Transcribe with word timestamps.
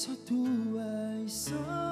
só 0.00 0.12
tu 0.24 0.78
és 0.80 1.30
só. 1.30 1.89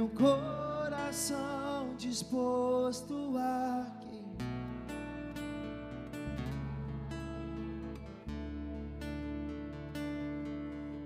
meu 0.00 0.08
coração 0.08 1.94
disposto 1.98 3.36
a. 3.36 3.86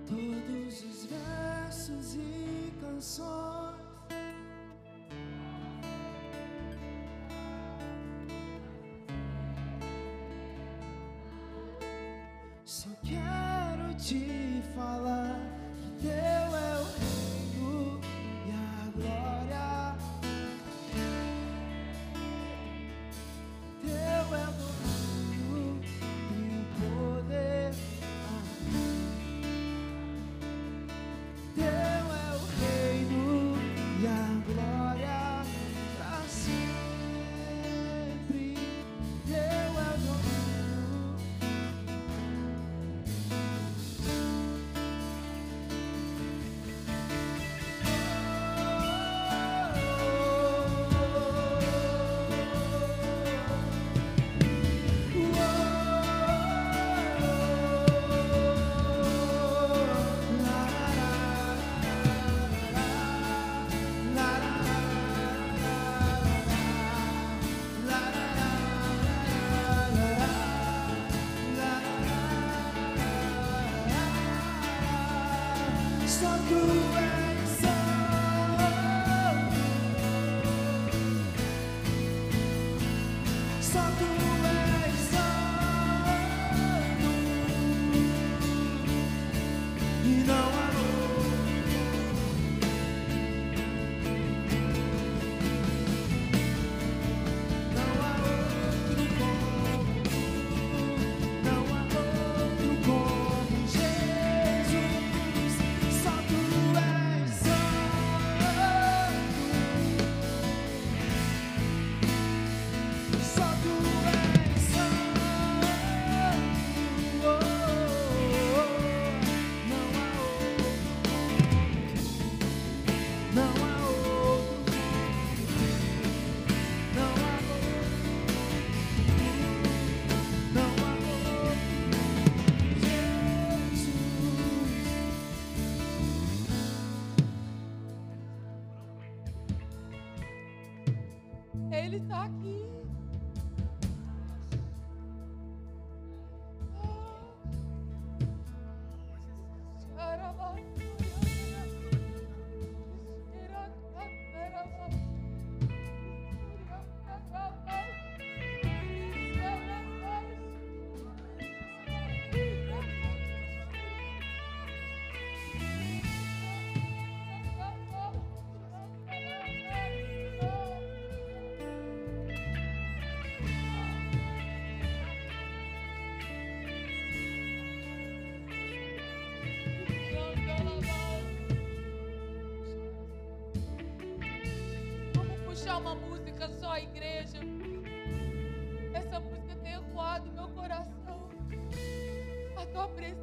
Todos 0.06 0.84
os 0.84 1.06
versos 1.06 2.14
e 2.14 2.72
canções. 2.80 3.82
Só 12.64 12.90
quer 13.02 13.23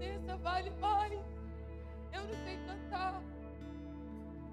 presença 0.02 0.36
vale 0.38 0.72
mais. 0.82 1.20
Eu 2.12 2.24
não 2.24 2.34
sei 2.44 2.58
cantar. 2.66 3.22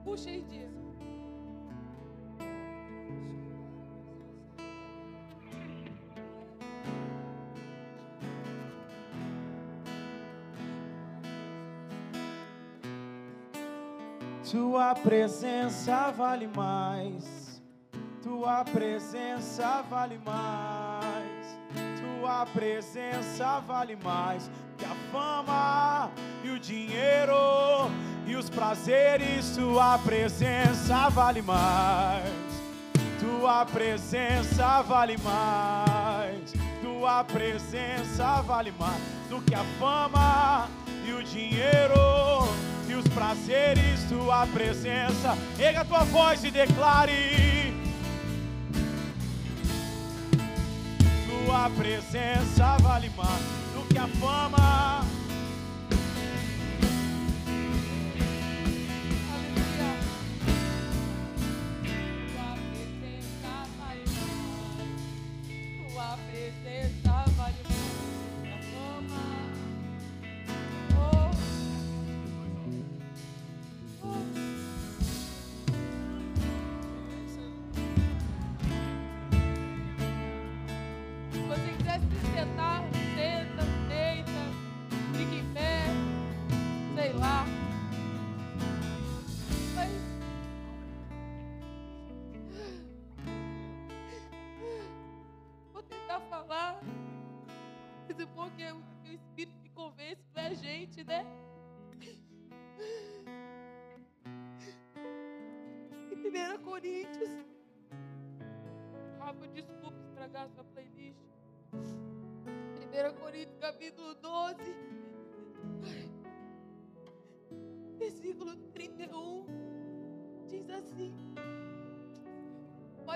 Puxa 0.04 0.28
aí, 0.28 0.42
Diego. 0.42 0.78
Tua 14.50 14.94
presença 14.94 16.10
vale 16.10 16.46
mais. 16.48 17.62
Tua 18.22 18.64
presença 18.64 19.82
vale 19.82 20.18
mais. 20.18 21.58
Tua 22.00 22.44
presença 22.46 23.60
vale 23.60 23.96
mais 23.96 24.50
a 24.88 24.94
fama 25.12 26.10
e 26.42 26.50
o 26.50 26.58
dinheiro 26.58 27.90
e 28.26 28.34
os 28.34 28.48
prazeres. 28.48 29.56
Tua 29.56 29.98
presença 29.98 31.08
vale 31.10 31.42
mais. 31.42 32.32
Tua 33.20 33.66
presença 33.66 34.82
vale 34.82 35.18
mais. 35.18 36.52
Tua 36.82 37.24
presença 37.24 38.40
vale 38.42 38.72
mais 38.78 39.02
do 39.28 39.40
que 39.42 39.54
a 39.54 39.64
fama 39.78 40.68
e 41.06 41.12
o 41.12 41.22
dinheiro 41.22 42.48
e 42.88 42.94
os 42.94 43.06
prazeres. 43.08 44.04
Tua 44.08 44.46
presença. 44.46 45.36
Erga 45.58 45.84
tua 45.84 46.04
voz 46.04 46.42
e 46.44 46.50
declare. 46.50 47.74
Tua 51.26 51.70
presença 51.70 52.76
vale 52.82 53.10
mais 53.16 53.67
a 53.98 54.06
fama. 54.06 55.17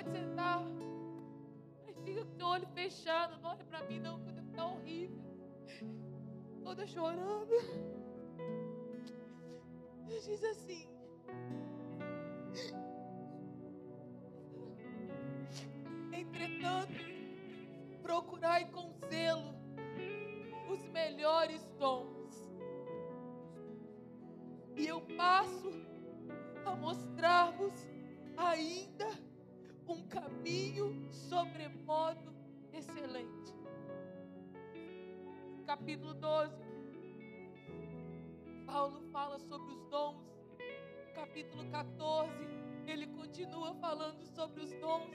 Pode 0.02 0.18
sentar. 0.18 0.64
Fica 2.04 2.25
com 2.25 2.42
o 2.42 2.47
olho 2.47 2.66
fechado. 2.75 3.40
Não 3.40 3.50
olha 3.50 3.64
pra 3.64 3.85
mim, 3.85 4.00
não, 4.00 4.18
que 4.21 4.30
estar 4.30 4.66
horrível. 4.66 5.23
Toda 6.64 6.87
chorando. 6.87 7.52
Diz 10.09 10.42
assim. 10.44 10.88
Entretanto, 16.12 16.92
procurai 18.02 18.68
com 18.71 18.92
zelo 19.09 19.54
os 20.68 20.82
melhores 20.88 21.62
dons. 21.78 22.44
E 24.76 24.87
eu 24.87 25.00
passo 25.16 25.71
a 26.64 26.75
mostrar-vos 26.75 27.87
ainda 28.37 29.32
um 29.87 30.07
caminho 30.09 31.07
sobremodo 31.11 32.33
excelente. 32.73 33.55
Capítulo 35.67 36.15
12. 36.15 36.55
Paulo 38.67 39.01
fala 39.12 39.39
sobre 39.39 39.73
os 39.73 39.85
dons. 39.85 40.17
Capítulo 41.15 41.65
14, 41.71 42.31
ele 42.87 43.07
continua 43.07 43.75
falando 43.75 44.25
sobre 44.25 44.62
os 44.62 44.73
dons. 44.75 45.15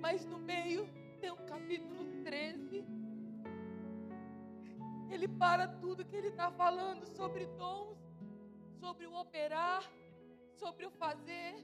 Mas 0.00 0.24
no 0.26 0.38
meio 0.38 0.86
tem 1.20 1.30
um 1.30 1.46
capítulo 1.46 2.04
13. 2.22 2.84
Ele 5.10 5.28
para 5.28 5.68
tudo 5.68 6.04
que 6.04 6.16
ele 6.16 6.28
está 6.28 6.50
falando 6.50 7.06
sobre 7.06 7.46
dons, 7.46 7.98
sobre 8.78 9.06
o 9.06 9.14
operar, 9.14 9.82
sobre 10.54 10.84
o 10.86 10.90
fazer, 10.90 11.54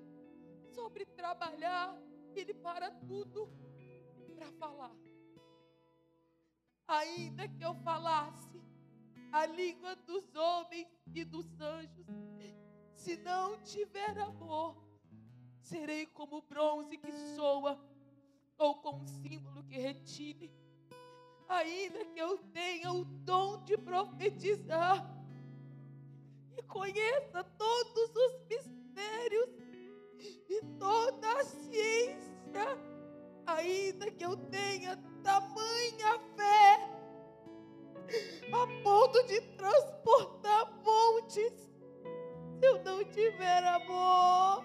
sobre 0.75 1.05
trabalhar. 1.05 1.95
Ele 2.35 2.55
para 2.55 2.91
tudo 2.91 3.49
para 4.37 4.51
falar. 4.53 4.97
Ainda 6.89 7.49
que 7.49 7.65
eu 7.65 7.75
falasse 7.77 8.61
a 9.31 9.47
língua 9.47 9.97
dos 9.97 10.35
homens 10.35 10.89
e 11.15 11.25
dos 11.25 11.61
anjos, 11.61 12.07
se 12.95 13.17
não 13.17 13.61
tiver 13.63 14.19
amor, 14.19 14.77
serei 15.61 16.07
como 16.07 16.43
bronze 16.43 16.99
que 16.99 17.13
soa 17.35 17.81
ou 18.59 18.75
como 18.77 19.03
um 19.03 19.07
símbolo 19.07 19.65
que 19.65 19.79
retine. 19.79 20.53
Ainda 21.49 22.05
que 22.07 22.19
eu 22.19 22.39
tenha 22.53 22.93
o 22.93 23.05
dom 23.05 23.63
de 23.65 23.77
profetizar 23.77 25.05
e 26.57 26.63
conheça 26.63 27.45
todos 27.45 28.11
os 28.15 28.47
mistérios 28.49 29.62
e 30.53 30.61
toda 30.79 31.33
a 31.33 31.45
ciência, 31.45 32.79
ainda 33.47 34.11
que 34.11 34.23
eu 34.25 34.37
tenha 34.37 34.99
tamanha 35.23 36.19
fé 36.37 36.91
a 38.53 38.67
ponto 38.83 39.27
de 39.27 39.41
transportar 39.57 40.71
montes, 40.85 41.71
se 42.59 42.67
eu 42.67 42.85
não 42.85 43.03
tiver 43.05 43.65
amor. 43.65 44.65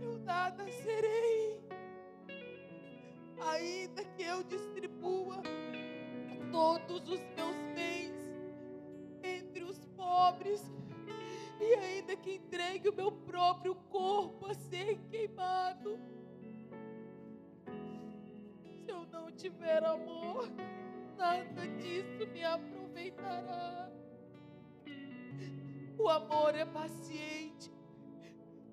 eu 0.00 0.18
nada 0.20 0.64
serei, 0.72 1.60
ainda 3.38 4.02
que 4.04 4.22
eu 4.22 4.42
distribua 4.44 5.42
todos 6.50 7.08
os 7.08 7.20
meus 7.36 7.56
bens 7.74 8.18
pobres 10.28 10.62
e 11.60 11.74
ainda 11.74 12.16
que 12.16 12.36
entregue 12.36 12.88
o 12.88 12.94
meu 12.94 13.10
próprio 13.10 13.74
corpo 13.90 14.46
a 14.46 14.54
ser 14.54 14.98
queimado. 15.10 15.98
Se 18.84 18.90
eu 18.90 19.04
não 19.06 19.30
tiver 19.32 19.84
amor, 19.84 20.48
nada 21.16 21.66
disso 21.78 22.26
me 22.32 22.44
aproveitará. 22.44 23.90
O 25.98 26.08
amor 26.08 26.54
é 26.54 26.64
paciente, 26.64 27.72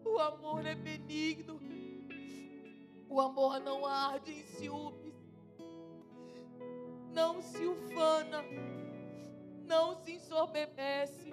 o 0.04 0.20
amor 0.20 0.66
é 0.66 0.76
benigno, 0.76 1.60
o 3.10 3.20
amor 3.20 3.60
não 3.60 3.86
arde 3.86 4.32
em 4.32 4.44
ciúmes, 4.44 5.05
não 7.16 7.42
se 7.42 7.66
ufana, 7.66 8.44
não 9.66 9.96
se 9.96 10.12
ensoberbece, 10.16 11.32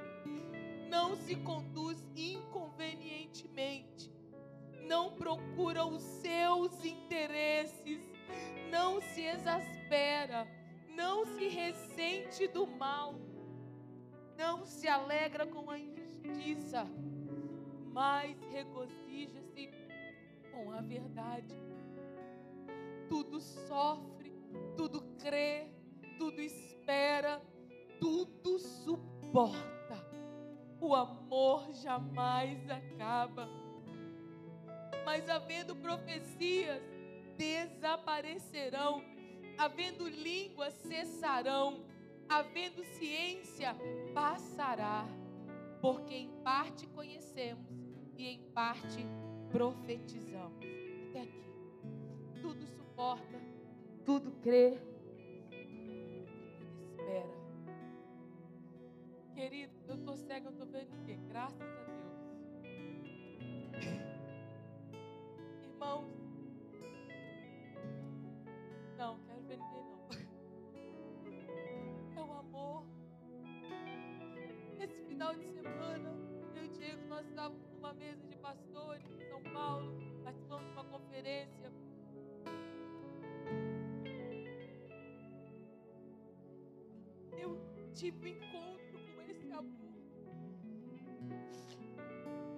não 0.88 1.16
se 1.16 1.34
conduz 1.34 1.98
inconvenientemente, 2.14 4.08
não 4.86 5.10
procura 5.16 5.84
os 5.84 6.00
seus 6.00 6.84
interesses, 6.84 8.00
não 8.70 9.00
se 9.00 9.22
exaspera, 9.22 10.46
não 10.94 11.26
se 11.26 11.48
ressente 11.48 12.46
do 12.46 12.64
mal, 12.64 13.16
não 14.38 14.64
se 14.64 14.86
alegra 14.86 15.48
com 15.48 15.68
a 15.68 15.76
injustiça, 15.80 16.86
mas 17.92 18.40
regozija-se 18.52 19.68
com 20.52 20.70
a 20.70 20.80
verdade. 20.80 21.60
Tudo 23.08 23.40
sofre, 23.40 24.21
tudo 24.76 25.02
crê, 25.18 25.66
tudo 26.18 26.40
espera, 26.40 27.40
tudo 28.00 28.58
suporta. 28.58 29.72
O 30.80 30.94
amor 30.94 31.72
jamais 31.74 32.68
acaba. 32.68 33.48
Mas 35.04 35.28
havendo 35.28 35.76
profecias, 35.76 36.82
desaparecerão. 37.36 39.02
Havendo 39.58 40.08
línguas, 40.08 40.74
cessarão. 40.74 41.84
Havendo 42.28 42.84
ciência, 42.84 43.76
passará. 44.14 45.06
Porque 45.80 46.14
em 46.14 46.30
parte 46.42 46.86
conhecemos 46.88 47.66
e 48.16 48.26
em 48.26 48.42
parte 48.52 49.04
profetizamos. 49.50 50.64
Até 51.10 51.22
aqui. 51.22 51.42
Tudo 52.40 52.66
suporta, 52.66 53.38
tudo 54.04 54.32
crê, 54.42 54.78
tudo 55.48 56.80
espera. 56.80 57.30
Querido, 59.34 59.72
eu 59.88 59.94
estou 59.94 60.16
cego, 60.16 60.48
eu 60.48 60.52
estou 60.52 60.66
vendo 60.66 60.90
ninguém. 60.90 61.20
Graças 61.28 61.60
a 61.60 61.64
Deus. 61.64 61.92
Irmãos, 65.64 66.10
não, 68.96 69.18
quero 69.20 69.42
ver 69.42 69.58
ninguém 69.58 69.84
não. 69.84 70.02
É 72.16 72.20
o 72.22 72.32
amor. 72.32 72.84
Esse 74.80 75.02
final 75.04 75.34
de 75.34 75.46
semana, 75.46 76.10
eu 76.56 76.64
e 76.64 76.66
o 76.66 76.72
Diego, 76.72 77.06
nós 77.08 77.26
estávamos 77.26 77.68
numa 77.70 77.92
mesa 77.94 78.26
de 78.26 78.36
pastores 78.36 79.04
em 79.10 79.28
São 79.28 79.42
Paulo, 79.52 79.92
participamos 80.24 80.66
de 80.66 80.72
uma 80.72 80.84
conferência. 80.84 81.71
Tive 87.94 88.24
um 88.24 88.28
encontro 88.28 88.98
com 89.14 89.22
esse 89.22 89.52
amor. 89.52 89.92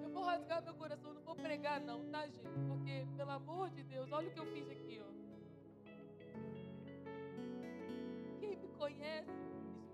Eu 0.02 0.10
vou 0.10 0.22
rasgar 0.22 0.62
meu 0.62 0.74
coração, 0.74 1.12
não 1.12 1.22
vou 1.22 1.34
pregar 1.34 1.80
não, 1.80 2.04
tá, 2.10 2.26
gente? 2.26 2.60
Porque, 2.68 3.06
pelo 3.16 3.30
amor 3.30 3.70
de 3.70 3.82
Deus, 3.82 4.10
olha 4.12 4.28
o 4.28 4.30
que 4.32 4.38
eu 4.38 4.46
fiz 4.46 4.70
aqui, 4.70 5.02
ó. 5.02 5.14
Quem 8.38 8.56
me 8.56 8.68
conhece, 8.68 9.30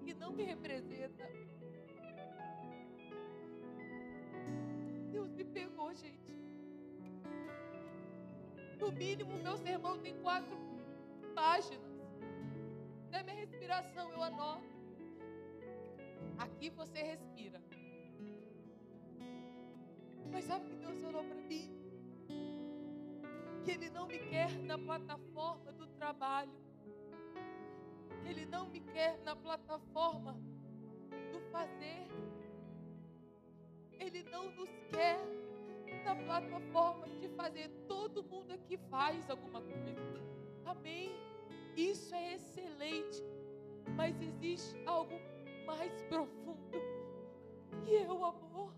que 0.05 0.15
não 0.15 0.33
me 0.33 0.45
representa. 0.45 1.25
Deus 5.11 5.31
me 5.31 5.45
pegou, 5.45 5.95
gente. 5.95 6.31
No 8.79 8.93
mínimo, 8.93 9.43
meu 9.43 9.57
sermão 9.57 9.99
tem 9.99 10.15
quatro 10.21 10.57
páginas. 11.35 11.81
Até 13.09 13.23
minha 13.23 13.37
respiração 13.37 14.11
eu 14.13 14.23
anoto. 14.23 14.70
Aqui 16.41 16.71
você 16.71 17.03
respira. 17.03 17.61
Mas 20.33 20.47
sabe 20.47 20.65
o 20.65 20.69
que 20.71 20.77
Deus 20.77 20.99
falou 21.01 21.23
para 21.23 21.35
mim? 21.35 21.69
Que 23.63 23.73
Ele 23.73 23.91
não 23.91 24.07
me 24.07 24.19
quer 24.19 24.51
na 24.61 24.79
plataforma 24.79 25.71
do 25.73 25.87
trabalho. 25.89 26.59
Que 28.23 28.29
Ele 28.31 28.47
não 28.47 28.71
me 28.71 28.81
quer 28.81 29.19
na 29.19 29.37
plataforma 29.37 30.33
do 31.31 31.41
fazer. 31.53 32.07
Ele 33.99 34.23
não 34.23 34.51
nos 34.53 34.71
quer 34.91 35.19
na 36.05 36.15
plataforma 36.17 37.07
de 37.19 37.29
fazer. 37.29 37.69
Todo 37.87 38.25
mundo 38.25 38.53
aqui 38.53 38.79
faz 38.89 39.29
alguma 39.29 39.61
coisa. 39.61 39.95
Amém. 40.65 41.11
Isso 41.77 42.15
é 42.15 42.35
excelente. 42.37 43.23
Mas 43.95 44.19
existe 44.23 44.75
algo 44.87 45.21
mais 45.71 46.03
profundo. 46.03 46.79
E 47.87 47.97
é 47.97 48.09
o 48.11 48.25
amor. 48.25 48.75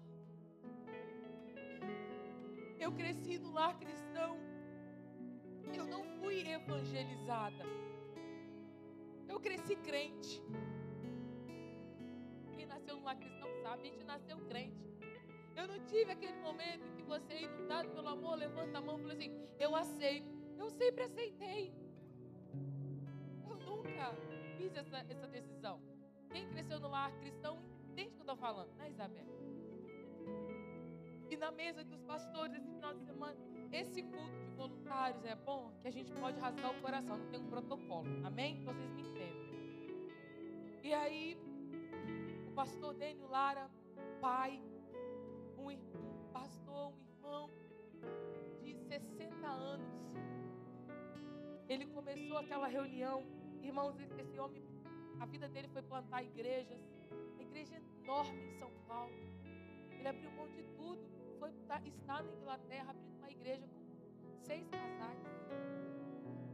Eu 2.79 2.93
cresci 2.93 3.39
no 3.39 3.53
lar 3.53 3.79
cristão. 3.79 4.33
Eu 5.79 5.87
não 5.87 6.05
fui 6.19 6.37
evangelizada. 6.47 7.65
Eu 9.29 9.41
cresci 9.41 9.75
crente. 9.77 10.43
Quem 12.55 12.67
nasceu 12.67 12.97
no 12.97 13.05
lar 13.05 13.17
cristão 13.17 13.49
sabe, 13.63 13.83
a 13.83 13.91
gente 13.91 14.05
nasceu 14.05 14.37
crente. 14.51 14.85
Eu 15.57 15.67
não 15.67 15.79
tive 15.87 16.13
aquele 16.13 16.39
momento 16.41 16.93
que 16.97 17.03
você, 17.03 17.43
inundado 17.43 17.89
pelo 17.91 18.09
amor, 18.09 18.37
levanta 18.37 18.79
a 18.79 18.81
mão 18.83 18.99
e 18.99 19.03
fala 19.03 19.15
assim: 19.15 19.33
Eu 19.59 19.75
aceito. 19.75 20.31
Eu 20.59 20.69
sempre 20.71 21.05
aceitei. 21.05 21.75
Eu 23.49 23.57
nunca 23.57 24.15
fiz 24.59 24.77
essa, 24.77 24.99
essa 25.09 25.27
decisão. 25.29 25.92
Quem 26.33 26.49
cresceu 26.49 26.81
no 26.81 26.89
lar 26.89 27.13
cristão 27.21 27.59
entende 27.91 28.09
o 28.09 28.13
que 28.13 28.19
eu 28.19 28.23
estou 28.23 28.37
falando, 28.37 28.75
né, 28.77 28.91
Isabel? 28.91 29.27
E 31.31 31.37
na 31.37 31.51
mesa 31.51 31.85
dos 31.85 32.01
pastores 32.03 32.57
esse 32.57 32.71
final 32.71 32.95
de 32.95 33.05
semana, 33.05 33.37
esse 33.71 34.03
culto 34.03 34.39
de 34.45 34.51
voluntários 34.55 35.25
é 35.25 35.35
bom 35.35 35.73
que 35.81 35.89
a 35.89 35.91
gente 35.91 36.13
pode 36.13 36.39
rasgar 36.39 36.71
o 36.71 36.81
coração, 36.81 37.17
não 37.17 37.27
tem 37.29 37.41
um 37.41 37.49
protocolo. 37.49 38.07
Amém? 38.27 38.63
Vocês 38.65 38.91
me 38.93 39.03
entendem. 39.03 39.43
E 40.83 40.93
aí, 40.93 41.39
o 42.49 42.53
pastor 42.55 42.95
Dênio 42.95 43.27
Lara, 43.29 43.71
pai, 44.21 44.63
um 45.57 46.33
pastor, 46.33 46.93
um 46.93 47.07
irmão 47.09 47.51
de 48.63 48.75
60 48.75 49.47
anos, 49.47 49.87
ele 51.69 51.87
começou 51.87 52.39
aquela 52.39 52.67
reunião. 52.67 53.25
Irmãos, 53.63 53.97
esse 54.19 54.39
homem, 54.39 54.63
a 55.23 55.27
vida 55.27 55.49
dele 55.49 55.69
foi 55.69 55.83
plantar 55.83 56.21
igrejas. 56.25 56.81
A 57.39 57.43
igreja 57.43 57.77
enorme 57.77 58.43
em 58.43 58.59
São 58.59 58.73
Paulo. 58.89 59.15
Ele 59.93 60.09
abriu 60.09 60.33
mão 60.33 60.49
de 60.49 60.65
tudo. 60.77 61.01
Foi 61.39 61.51
estar 61.51 61.81
na 62.07 62.23
Inglaterra 62.41 62.91
abrindo 62.91 63.19
uma 63.19 63.31
igreja 63.31 63.65
com 63.69 64.37
seis 64.45 64.69
casais. 64.69 65.21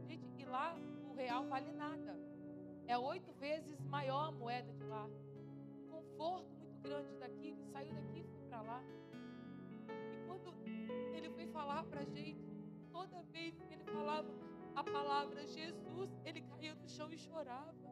Gente, 0.07 0.29
e 0.37 0.45
lá 0.45 0.77
o 1.09 1.15
real 1.15 1.47
vale 1.47 1.71
nada. 1.71 2.15
É 2.85 2.95
oito 2.95 3.31
vezes 3.33 3.81
maior 3.87 4.27
a 4.27 4.31
moeda 4.31 4.71
de 4.71 4.83
lá. 4.83 5.05
Um 5.07 5.87
conforto 5.89 6.51
muito 6.53 6.79
grande 6.83 7.11
daqui. 7.15 7.47
Ele 7.47 7.65
saiu 7.71 7.93
daqui 7.95 8.19
e 8.19 8.23
foi 8.23 8.41
para 8.49 8.61
lá. 8.61 8.83
E 10.11 10.17
quando 10.27 10.53
ele 11.15 11.29
foi 11.31 11.47
falar 11.47 11.83
para 11.85 12.01
a 12.01 12.05
gente, 12.05 12.47
toda 12.91 13.23
vez 13.23 13.59
que 13.63 13.73
ele 13.73 13.85
falava 13.85 14.29
a 14.75 14.83
palavra 14.83 15.47
Jesus, 15.47 16.11
ele 16.23 16.41
caía 16.41 16.75
no 16.75 16.87
chão 16.87 17.11
e 17.11 17.17
chorava. 17.17 17.88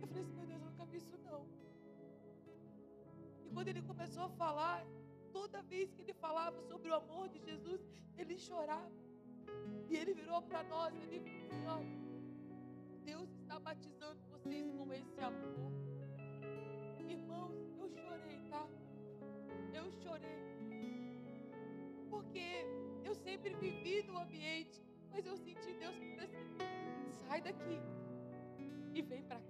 Eu 0.00 0.06
falei 0.08 0.22
assim, 0.22 0.34
meu 0.34 0.46
Deus, 0.46 0.60
eu 0.60 0.66
nunca 0.70 0.84
vi 0.86 0.96
isso 0.98 1.18
não. 1.18 1.46
E 3.44 3.50
quando 3.52 3.68
ele 3.68 3.82
começou 3.82 4.24
a 4.24 4.30
falar, 4.30 4.86
toda 5.32 5.62
vez 5.62 5.92
que 5.92 6.02
ele 6.02 6.14
falava 6.14 6.60
sobre 6.62 6.88
o 6.90 6.94
amor 6.94 7.28
de 7.28 7.38
Jesus, 7.38 7.80
ele 8.16 8.38
chorava. 8.38 8.90
E 9.88 9.96
ele 9.96 10.14
virou 10.14 10.40
para 10.42 10.62
nós, 10.64 10.94
ele 10.94 11.20
falou 11.48 11.80
assim, 11.80 12.10
Deus 13.04 13.28
está 13.42 13.58
batizando 13.58 14.20
vocês 14.30 14.66
com 14.76 14.92
esse 14.92 15.20
amor. 15.20 15.72
Irmãos, 17.08 17.56
eu 17.78 17.88
chorei, 17.88 18.40
tá? 18.48 18.66
Eu 19.74 19.90
chorei. 20.02 20.38
Porque 22.08 22.64
eu 23.04 23.14
sempre 23.14 23.54
vivi 23.54 24.02
no 24.04 24.18
ambiente, 24.18 24.80
mas 25.10 25.26
eu 25.26 25.36
senti 25.36 25.74
Deus 25.74 25.94
assim: 25.94 26.38
sai 27.26 27.40
daqui 27.40 27.80
e 28.94 29.02
vem 29.02 29.24
para 29.24 29.40
cá. 29.40 29.49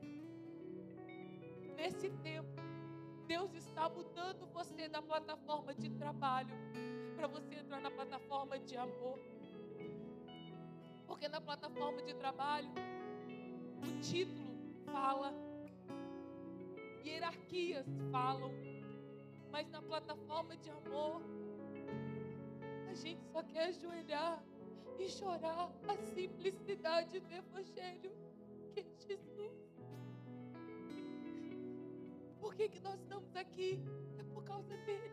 Nesse 1.80 2.10
tempo, 2.10 2.60
Deus 3.26 3.54
está 3.54 3.88
mudando 3.88 4.46
você 4.52 4.87
da 4.87 5.00
plataforma 5.00 5.72
de 5.72 5.88
trabalho 5.88 6.54
para 7.16 7.26
você 7.26 7.54
entrar 7.54 7.80
na 7.80 7.90
plataforma 7.90 8.58
de 8.58 8.76
amor. 8.76 9.18
Porque 11.06 11.26
na 11.26 11.40
plataforma 11.40 12.02
de 12.02 12.12
trabalho, 12.12 12.68
o 13.82 14.00
título 14.02 14.52
fala, 14.92 15.32
hierarquias 17.02 17.87
falam, 18.12 18.52
mas 19.50 19.66
na 19.70 19.80
plataforma 19.80 20.54
de 20.58 20.68
amor, 20.68 21.22
a 22.90 22.92
gente 22.92 23.25
só 23.32 23.42
quer 23.42 23.68
ajoelhar 23.68 24.44
e 24.99 25.08
chorar 25.08 25.72
a 25.88 25.96
simplicidade 26.14 27.20
do 27.20 27.34
Evangelho 27.34 28.12
que 28.75 28.80
é 28.80 28.84
Jesus. 28.99 29.69
Por 32.40 32.54
que, 32.54 32.68
que 32.68 32.80
nós 32.80 32.99
estamos 33.00 33.35
aqui? 33.37 33.78
É 34.18 34.23
por 34.23 34.42
causa 34.44 34.76
dele. 34.78 35.11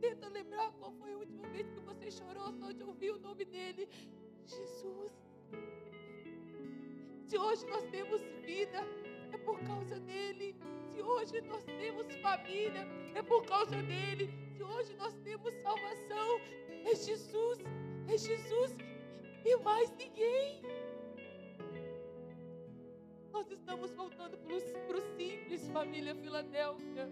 Tenta 0.00 0.28
lembrar 0.28 0.72
qual 0.72 0.92
foi 0.92 1.12
a 1.12 1.16
última 1.16 1.48
vez 1.48 1.68
que 1.70 1.80
você 1.80 2.10
chorou 2.10 2.52
só 2.52 2.72
de 2.72 2.82
ouvir 2.82 3.12
o 3.12 3.18
nome 3.18 3.44
dele. 3.44 3.88
Jesus. 4.46 5.12
Se 7.28 7.38
hoje 7.38 7.64
nós 7.66 7.84
temos 7.90 8.20
vida, 8.44 8.80
é 9.32 9.38
por 9.38 9.60
causa 9.60 10.00
dele. 10.00 10.56
Se 10.90 11.00
hoje 11.00 11.40
nós 11.42 11.64
temos 11.64 12.06
família, 12.16 12.86
é 13.14 13.22
por 13.22 13.44
causa 13.46 13.80
dele. 13.82 14.28
Se 14.56 14.62
hoje 14.62 14.94
nós 14.96 15.14
temos 15.22 15.54
salvação, 15.62 16.40
é 16.84 16.94
Jesus. 16.94 17.58
É 18.08 18.18
Jesus 18.18 18.76
e 19.44 19.56
mais 19.58 19.90
ninguém. 19.92 20.62
Nós 23.42 23.50
estamos 23.50 23.90
voltando 23.94 24.38
para 24.38 24.96
o 24.96 25.00
simples, 25.16 25.68
família 25.70 26.14
Filadélfia. 26.14 27.08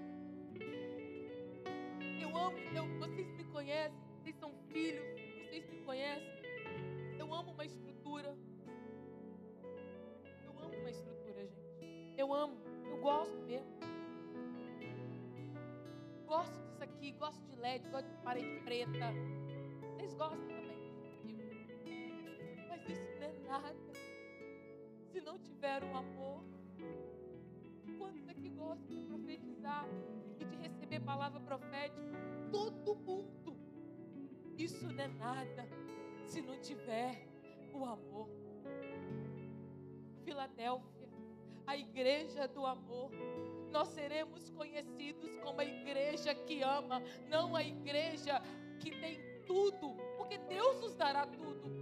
Eu 2.23 2.37
amo, 2.37 2.57
eu, 2.73 2.87
vocês 3.01 3.29
me 3.33 3.43
conhecem, 3.47 3.99
vocês 4.23 4.37
são 4.37 4.53
filhos, 4.69 5.05
vocês 5.49 5.69
me 5.69 5.79
conhecem. 5.79 6.29
Eu 7.19 7.35
amo 7.35 7.51
uma 7.51 7.65
estrutura. 7.65 8.39
Eu 10.45 10.57
amo 10.61 10.77
uma 10.77 10.91
estrutura, 10.91 11.45
gente. 11.45 12.15
Eu 12.17 12.33
amo, 12.33 12.57
eu 12.89 13.01
gosto 13.01 13.37
mesmo. 13.39 13.81
Gosto 16.27 16.55
disso 16.63 16.85
aqui, 16.85 17.11
gosto 17.11 17.43
de 17.47 17.57
LED, 17.57 17.89
gosto 17.89 18.09
de 18.09 18.23
parede 18.23 18.61
preta. 18.61 19.13
Vocês 19.97 20.15
gostam 20.15 20.47
também? 20.47 20.95
Mas 22.69 22.89
isso 22.89 23.03
não 23.19 23.27
é 23.27 23.33
nada. 23.49 23.90
Se 25.11 25.21
não 25.21 25.39
tiver 25.39 25.83
um 25.83 25.97
amor, 25.97 26.45
quantos 27.99 28.29
aqui 28.29 28.49
gostam 28.51 28.97
de 28.97 29.03
profetizar 29.03 29.85
e 30.39 30.45
de 30.45 30.57
receber 30.57 31.01
palavra 31.01 31.41
profética? 31.41 32.01
Todo 32.53 32.95
mundo. 32.95 33.57
Isso 34.57 34.87
não 34.93 35.03
é 35.03 35.09
nada 35.09 35.69
se 36.27 36.41
não 36.41 36.61
tiver 36.61 37.27
o 37.73 37.85
amor. 37.85 38.29
Filadélfia, 40.25 41.09
a 41.67 41.77
igreja 41.77 42.47
do 42.47 42.65
amor. 42.65 43.11
Nós 43.73 43.89
seremos 43.89 44.49
conhecidos 44.51 45.37
como 45.39 45.61
a 45.61 45.65
igreja 45.65 46.35
que 46.35 46.63
ama, 46.63 47.03
não 47.29 47.57
a 47.57 47.65
igreja 47.65 48.41
que 48.79 48.93
tem 48.93 49.19
tudo, 49.45 49.97
porque 50.17 50.39
Deus 50.39 50.81
nos 50.81 50.95
dará 50.95 51.27
tudo. 51.27 51.80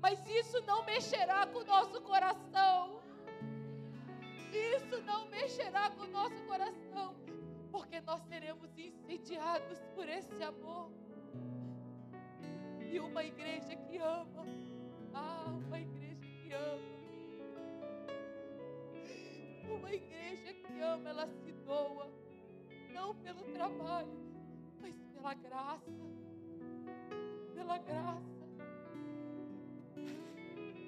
Mas 0.00 0.24
isso 0.28 0.60
não 0.62 0.84
mexerá 0.84 1.46
com 1.46 1.60
o 1.60 1.64
nosso 1.64 2.00
coração. 2.02 3.02
Isso 4.52 5.00
não 5.02 5.26
mexerá 5.28 5.90
com 5.90 6.04
o 6.04 6.06
nosso 6.06 6.40
coração, 6.44 7.14
porque 7.70 8.00
nós 8.00 8.22
seremos 8.22 8.70
incendiados 8.78 9.78
por 9.94 10.08
esse 10.08 10.42
amor. 10.42 10.90
E 12.90 12.98
uma 12.98 13.22
igreja 13.24 13.76
que 13.76 13.98
ama, 13.98 14.46
ah, 15.12 15.44
uma 15.48 15.80
igreja 15.80 16.24
que 16.24 16.52
ama. 16.52 16.96
Uma 19.68 19.92
igreja 19.92 20.54
que 20.54 20.80
ama, 20.80 21.10
ela 21.10 21.26
se 21.26 21.52
doa, 21.52 22.10
não 22.94 23.14
pelo 23.16 23.42
trabalho, 23.52 24.16
mas 24.80 24.96
pela 25.12 25.34
graça. 25.34 25.90
Pela 27.54 27.78
graça. 27.78 28.35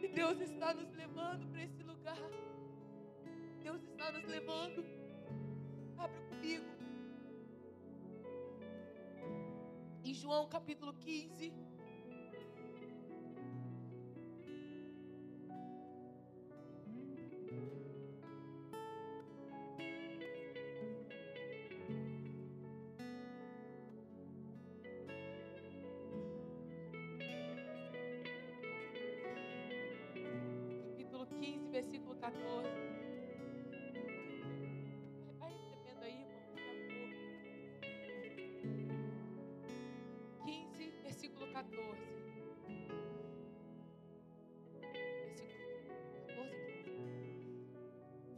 E 0.09 0.11
Deus 0.11 0.40
está 0.40 0.73
nos 0.73 0.90
levando 0.94 1.47
para 1.51 1.62
esse 1.64 1.83
lugar. 1.83 2.16
Deus 3.62 3.83
está 3.83 4.11
nos 4.11 4.25
levando. 4.25 4.83
Abra 5.99 6.21
comigo. 6.23 6.64
Em 10.03 10.14
João 10.14 10.49
capítulo 10.49 10.94
15. 10.94 11.53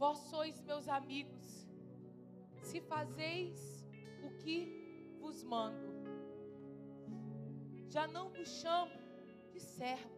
Vós 0.01 0.17
sois 0.31 0.59
meus 0.61 0.87
amigos, 0.87 1.67
se 2.63 2.81
fazeis 2.81 3.85
o 4.23 4.31
que 4.37 5.15
vos 5.19 5.43
mando. 5.43 5.91
Já 7.87 8.07
não 8.07 8.31
vos 8.31 8.49
chamo 8.49 8.91
de 9.51 9.59
servo, 9.59 10.09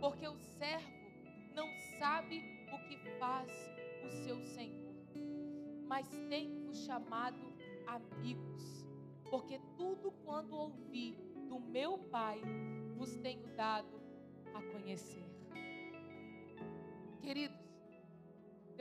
porque 0.00 0.28
o 0.28 0.36
servo 0.36 0.92
não 1.56 1.68
sabe 1.98 2.40
o 2.72 2.88
que 2.88 2.96
faz 3.18 3.50
o 4.06 4.10
seu 4.22 4.40
Senhor. 4.46 4.94
Mas 5.88 6.08
tenho-vos 6.28 6.84
chamado 6.84 7.52
amigos, 7.88 8.86
porque 9.28 9.58
tudo 9.76 10.12
quando 10.24 10.54
ouvi 10.54 11.18
do 11.48 11.58
meu 11.58 11.98
Pai 11.98 12.40
vos 12.96 13.16
tenho 13.16 13.48
dado 13.56 14.00
a 14.54 14.62
conhecer. 14.70 15.26
Queridos, 17.20 17.63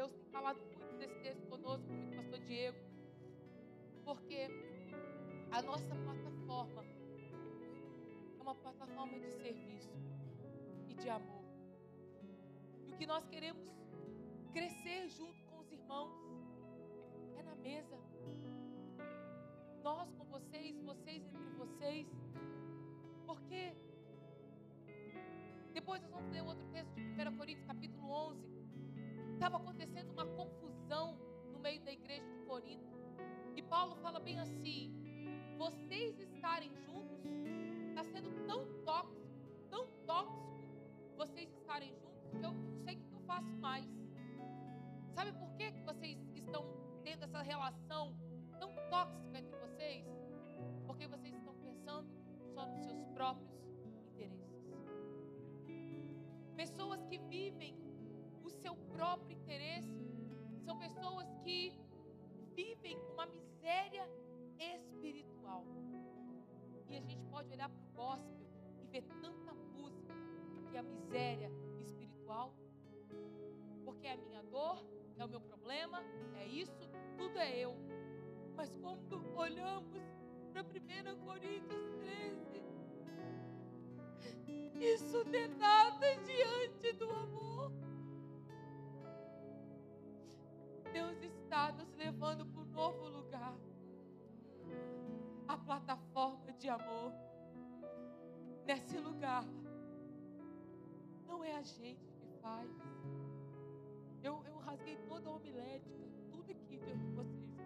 Deus 0.03 0.11
tem 0.15 0.25
falado 0.25 0.59
muito 0.59 0.97
desse 0.97 1.17
texto 1.21 1.47
conosco, 1.47 1.87
com 1.87 2.11
o 2.11 2.15
pastor 2.17 2.39
Diego, 2.39 2.77
porque 4.03 4.49
a 5.49 5.61
nossa 5.61 5.95
plataforma 5.95 6.83
é 8.37 8.41
uma 8.41 8.53
plataforma 8.53 9.17
de 9.17 9.31
serviço 9.31 9.93
e 10.89 10.93
de 10.93 11.09
amor. 11.09 11.45
E 12.85 12.91
o 12.91 12.97
que 12.97 13.07
nós 13.07 13.25
queremos 13.27 13.65
crescer 14.51 15.07
junto 15.07 15.41
com 15.45 15.59
os 15.59 15.71
irmãos 15.71 16.11
é 17.37 17.43
na 17.43 17.55
mesa. 17.55 17.97
Nós 19.81 20.11
com 20.15 20.25
vocês, 20.25 20.81
vocês 20.81 21.23
entre 21.33 21.53
vocês. 21.55 22.07
Porque 23.25 23.73
depois 25.73 26.01
nós 26.01 26.11
vamos 26.11 26.29
ler 26.29 26.41
outro 26.41 26.67
texto 26.73 26.93
de 26.93 27.01
1 27.01 27.37
Coríntios, 27.37 27.65
capítulo 27.65 28.11
11. 28.11 28.53
Estava 29.43 29.57
acontecendo 29.57 29.92
Corinto. 32.63 32.95
E 33.55 33.61
Paulo 33.61 33.95
fala 33.97 34.19
bem 34.19 34.39
assim: 34.39 34.91
vocês 35.57 36.17
estarem 36.19 36.71
juntos 36.85 37.23
está 37.89 38.03
sendo 38.05 38.31
tão 38.47 38.65
tóxico, 38.83 39.27
tão 39.69 39.87
tóxico, 40.05 40.57
vocês 41.17 41.51
estarem 41.53 41.93
juntos, 41.95 42.31
que 42.31 42.45
eu 42.45 42.53
não 42.53 42.73
sei 42.83 42.95
o 42.95 43.01
que 43.01 43.13
eu 43.13 43.19
faço 43.21 43.55
mais. 43.57 43.85
Sabe 45.13 45.31
por 45.33 45.49
que 45.57 45.71
que 45.71 45.81
vocês 45.81 46.17
estão 46.33 46.65
tendo 47.03 47.23
essa 47.23 47.41
relação 47.41 48.15
tão 48.59 48.73
tóxica 48.89 49.37
entre 49.37 49.55
vocês? 49.57 50.07
Porque 50.87 51.05
vocês 51.07 51.35
estão 51.35 51.53
pensando 51.55 52.09
só 52.53 52.65
nos 52.65 52.81
seus 52.85 53.03
próprios 53.13 53.51
interesses. 54.07 54.73
Pessoas 56.55 57.05
que 57.05 57.17
vivem 57.17 57.77
o 58.43 58.49
seu 58.49 58.75
próprio 58.75 59.37
interesse 59.37 60.01
são 60.65 60.77
pessoas 60.77 61.27
que 61.43 61.82
pode 67.43 67.53
olhar 67.53 67.69
para 67.69 67.83
o 67.83 67.93
gospel 67.93 68.47
e 68.81 68.85
ver 68.85 69.03
tanta 69.21 69.53
música 69.53 70.13
que 70.69 70.77
é 70.77 70.79
a 70.79 70.83
miséria 70.83 71.51
espiritual, 71.81 72.53
porque 73.83 74.07
é 74.07 74.13
a 74.13 74.17
minha 74.17 74.41
dor, 74.43 74.83
é 75.17 75.25
o 75.25 75.27
meu 75.27 75.41
problema, 75.41 76.01
é 76.35 76.47
isso, 76.47 76.89
tudo 77.17 77.37
é 77.37 77.57
eu. 77.59 77.75
Mas 78.55 78.73
quando 78.81 79.35
olhamos 79.35 80.01
para 80.51 80.61
1 80.61 81.25
Coríntios 81.25 81.89
13, 81.99 82.63
isso 84.79 85.23
não 85.25 85.35
é 85.35 85.47
nada 85.47 86.15
diante 86.23 86.93
do 86.93 87.09
amor. 87.09 87.71
Deus 90.91 91.21
está 91.23 91.71
nos 91.71 91.91
levando 91.95 92.45
para 92.45 92.61
um 92.61 92.65
novo 92.65 93.07
lugar 93.09 93.57
a 95.47 95.57
plataforma 95.57 96.53
de 96.53 96.69
amor. 96.69 97.32
Nesse 98.65 98.97
lugar, 98.97 99.45
não 101.27 101.43
é 101.43 101.53
a 101.55 101.61
gente 101.61 102.05
que 102.13 102.27
faz. 102.41 102.69
Eu, 104.23 104.41
eu 104.45 104.57
rasguei 104.59 104.97
toda 105.07 105.29
a 105.29 105.33
homilética, 105.33 106.03
tudo 106.31 106.49
aqui 106.49 106.77
diante 106.77 107.05
de 107.05 107.11
vocês. 107.11 107.57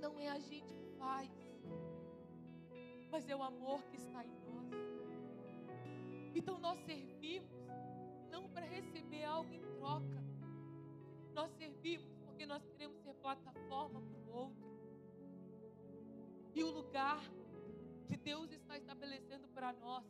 Não 0.00 0.18
é 0.18 0.28
a 0.30 0.38
gente 0.38 0.72
que 0.72 0.86
faz, 0.98 1.30
mas 3.10 3.28
é 3.28 3.36
o 3.36 3.42
amor 3.42 3.82
que 3.84 3.96
está 3.96 4.24
em 4.24 4.30
nós. 4.30 4.72
Então 6.34 6.58
nós 6.58 6.78
servimos 6.86 7.50
não 8.30 8.48
para 8.48 8.64
receber 8.64 9.24
algo 9.24 9.52
em 9.52 9.60
troca, 9.76 10.24
nós 11.34 11.50
servimos 11.52 12.10
porque 12.24 12.46
nós 12.46 12.64
queremos 12.64 12.98
ser 13.02 13.12
plataforma 13.16 14.00
para 14.00 14.18
o 14.18 14.34
outro. 14.34 14.72
E 16.54 16.64
o 16.64 16.70
lugar 16.70 17.22
que 18.12 18.18
Deus 18.18 18.52
está 18.52 18.76
estabelecendo 18.76 19.48
para 19.48 19.72
nós, 19.72 20.04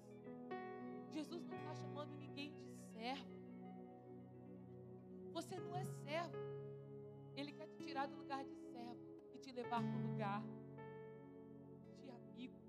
Jesus 1.13 1.45
não 1.45 1.57
está 1.57 1.73
chamando 1.73 2.13
ninguém 2.17 2.53
de 2.53 2.75
servo. 2.93 3.31
Você 5.33 5.55
não 5.61 5.77
é 5.77 5.85
servo. 5.85 6.37
Ele 7.37 7.53
quer 7.53 7.69
te 7.69 7.79
tirar 7.85 8.09
do 8.09 8.17
lugar 8.17 8.45
de 8.45 8.57
servo 8.57 9.07
e 9.33 9.39
te 9.39 9.53
levar 9.53 9.81
para 9.81 9.97
o 9.97 10.03
lugar 10.09 10.43
de 12.01 12.11
amigo. 12.11 12.61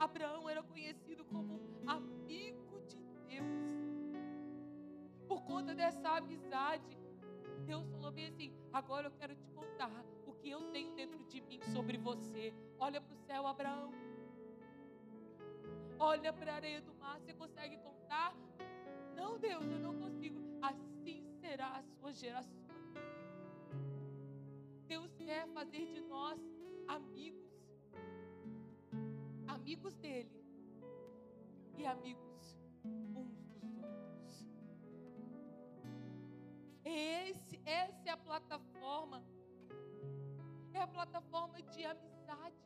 Abraão 0.00 0.50
era 0.50 0.60
conhecido 0.64 1.24
como 1.24 1.60
amigo 1.86 2.80
de 2.88 2.98
Deus. 3.28 3.62
Por 5.28 5.44
conta 5.44 5.76
dessa 5.76 6.16
amizade, 6.16 6.98
Deus 7.64 7.88
falou 7.88 8.10
bem 8.10 8.26
assim: 8.26 8.52
agora 8.72 9.06
eu 9.06 9.12
quero 9.12 9.36
te 9.36 9.46
contar 9.52 10.04
que 10.44 10.50
eu 10.50 10.60
tenho 10.72 10.94
dentro 10.94 11.24
de 11.24 11.40
mim 11.40 11.58
sobre 11.72 11.96
você. 11.96 12.52
Olha 12.78 13.00
para 13.00 13.14
o 13.14 13.16
céu, 13.16 13.46
Abraão. 13.46 13.90
Olha 15.98 16.34
para 16.34 16.52
a 16.52 16.56
areia 16.56 16.82
do 16.82 16.92
mar. 16.96 17.18
Você 17.18 17.32
consegue 17.32 17.78
contar? 17.78 18.36
Não, 19.16 19.38
Deus, 19.38 19.64
eu 19.64 19.78
não 19.78 19.94
consigo. 19.98 20.38
Assim 20.60 21.24
será 21.40 21.68
a 21.78 21.82
sua 21.82 22.12
geração. 22.12 22.68
Deus 24.86 25.14
quer 25.14 25.48
fazer 25.48 25.86
de 25.86 26.02
nós 26.02 26.38
amigos. 26.88 27.50
Amigos 29.48 29.94
dele 29.96 30.44
e 31.78 31.86
amigos 31.86 32.58
uns 32.84 33.46
dos 33.46 33.78
outros. 33.78 34.46
Esse, 36.84 37.58
essa 37.64 38.10
é 38.10 38.12
a 38.12 38.16
plataforma. 38.18 39.24
É 40.74 40.80
a 40.80 40.86
plataforma 40.88 41.62
de 41.62 41.84
amizade. 41.84 42.56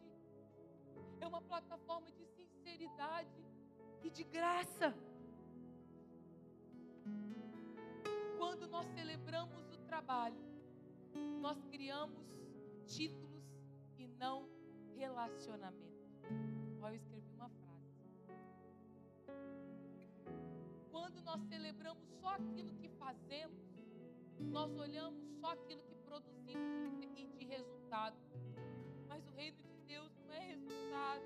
É 1.20 1.26
uma 1.26 1.42
plataforma 1.42 2.10
de 2.10 2.24
sinceridade 2.24 3.44
e 4.02 4.08
de 4.08 4.24
graça. 4.24 4.94
Quando 8.38 8.66
nós 8.66 8.86
celebramos 8.94 9.70
o 9.74 9.78
trabalho, 9.90 10.42
nós 11.40 11.62
criamos 11.66 12.26
títulos 12.86 13.44
e 13.98 14.06
não 14.06 14.48
relacionamento. 14.96 16.08
Olha, 16.80 16.94
eu 16.94 16.96
escrevi 16.96 17.30
uma 17.34 17.50
frase. 17.50 17.92
Quando 20.90 21.20
nós 21.22 21.42
celebramos 21.42 22.08
só 22.20 22.30
aquilo 22.30 22.72
que 22.74 22.88
fazemos, 22.88 23.68
nós 24.40 24.74
olhamos 24.76 25.22
só 25.40 25.52
aquilo 25.52 25.82
que 25.82 25.94
produzimos 25.96 26.56
e 27.02 27.06
resultado. 27.48 28.16
Mas 29.08 29.26
o 29.26 29.30
reino 29.32 29.58
de 29.62 29.78
Deus 29.87 30.12
não 30.26 30.34
é 30.34 30.40
resultado, 30.40 31.24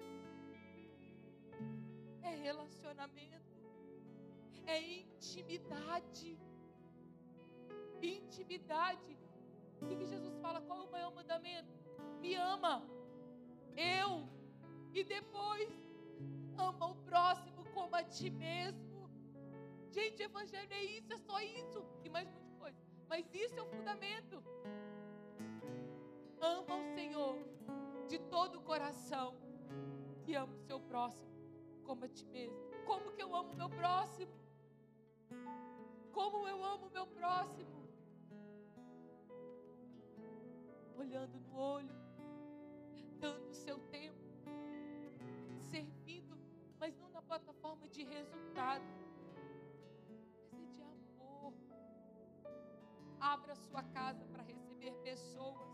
é 2.22 2.34
relacionamento, 2.48 3.56
é 4.66 4.80
intimidade. 5.00 6.38
Intimidade. 8.00 9.18
O 9.80 9.86
que, 9.86 10.06
Jesus 10.06 10.36
fala? 10.40 10.60
Qual 10.60 10.78
é 10.80 10.84
o 10.88 10.90
maior 10.90 11.14
mandamento? 11.14 11.72
Me 12.20 12.34
ama. 12.34 12.74
Eu. 13.76 14.28
E 14.92 15.02
depois, 15.02 15.70
ama 16.56 16.86
o 16.92 16.96
próximo 17.10 17.64
como 17.74 17.94
a 17.96 18.04
ti 18.04 18.30
mesmo. 18.30 19.10
Gente, 19.90 20.22
evangelho 20.22 20.72
é 20.72 20.84
isso, 20.84 21.12
é 21.12 21.18
só 21.18 21.40
isso. 21.40 21.84
E 22.04 22.08
mais 22.08 22.28
muita 22.28 22.52
coisa. 22.58 22.78
Mas 23.08 23.26
isso 23.34 23.58
é 23.58 23.62
o 23.62 23.66
fundamento. 23.66 24.42
Ama 26.42 26.76
o 26.76 26.94
Senhor 26.94 27.38
de 28.08 28.18
todo 28.18 28.58
o 28.58 28.62
coração. 28.62 29.34
E 30.26 30.34
ama 30.34 30.54
o 30.54 30.58
seu 30.58 30.78
próximo 30.80 31.32
como 31.84 32.04
a 32.04 32.08
ti 32.08 32.26
mesmo. 32.26 32.58
Como 32.84 33.12
que 33.12 33.22
eu 33.22 33.34
amo 33.34 33.52
o 33.52 33.56
meu 33.56 33.70
próximo? 33.70 34.32
Como 36.12 36.46
eu 36.46 36.64
amo 36.64 36.86
o 36.86 36.90
meu 36.90 37.06
próximo? 37.06 37.82
olhando 41.02 41.38
no 41.40 41.56
olho, 41.56 41.94
dando 43.18 43.48
o 43.48 43.54
seu 43.54 43.78
tempo, 43.90 44.18
servindo, 45.60 46.38
mas 46.78 46.96
não 46.96 47.10
na 47.10 47.20
plataforma 47.20 47.88
de 47.88 48.04
resultado, 48.04 48.84
mas 50.10 50.62
é 50.62 50.64
de 50.74 50.82
amor. 50.82 51.52
Abra 53.20 53.54
sua 53.56 53.82
casa 53.82 54.24
para 54.26 54.42
receber 54.42 54.94
pessoas. 55.02 55.71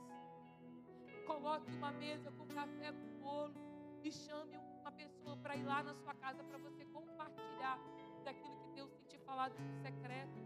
Coloque 1.28 1.70
uma 1.80 1.92
mesa 1.92 2.32
com 2.32 2.46
café 2.48 2.90
com 2.92 3.08
bolo 3.20 3.54
e 4.02 4.10
chame 4.10 4.56
uma 4.80 4.90
pessoa 4.90 5.36
para 5.36 5.54
ir 5.56 5.62
lá 5.62 5.82
na 5.82 5.94
sua 5.94 6.14
casa 6.14 6.42
para 6.42 6.58
você 6.58 6.84
compartilhar 6.86 7.78
daquilo 8.24 8.56
que 8.62 8.70
Deus 8.70 8.90
tem 8.94 9.04
te 9.04 9.18
falado 9.18 9.54
no 9.58 9.72
secreto. 9.82 10.38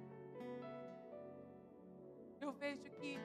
Eu 2.40 2.53
vejo 2.53 2.90
que 2.99 3.16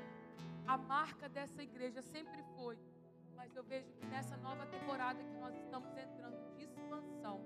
a 0.68 0.78
marca 0.78 1.28
dessa 1.28 1.64
igreja 1.64 2.02
sempre 2.02 2.44
foi. 2.56 2.78
Mas 3.36 3.56
eu 3.56 3.64
vejo 3.64 3.92
que 3.94 4.06
nessa 4.06 4.36
nova 4.38 4.66
temporada 4.66 5.24
que 5.24 5.38
nós 5.38 5.56
estamos 5.56 5.96
entrando 5.96 6.54
de 6.56 6.64
expansão, 6.64 7.42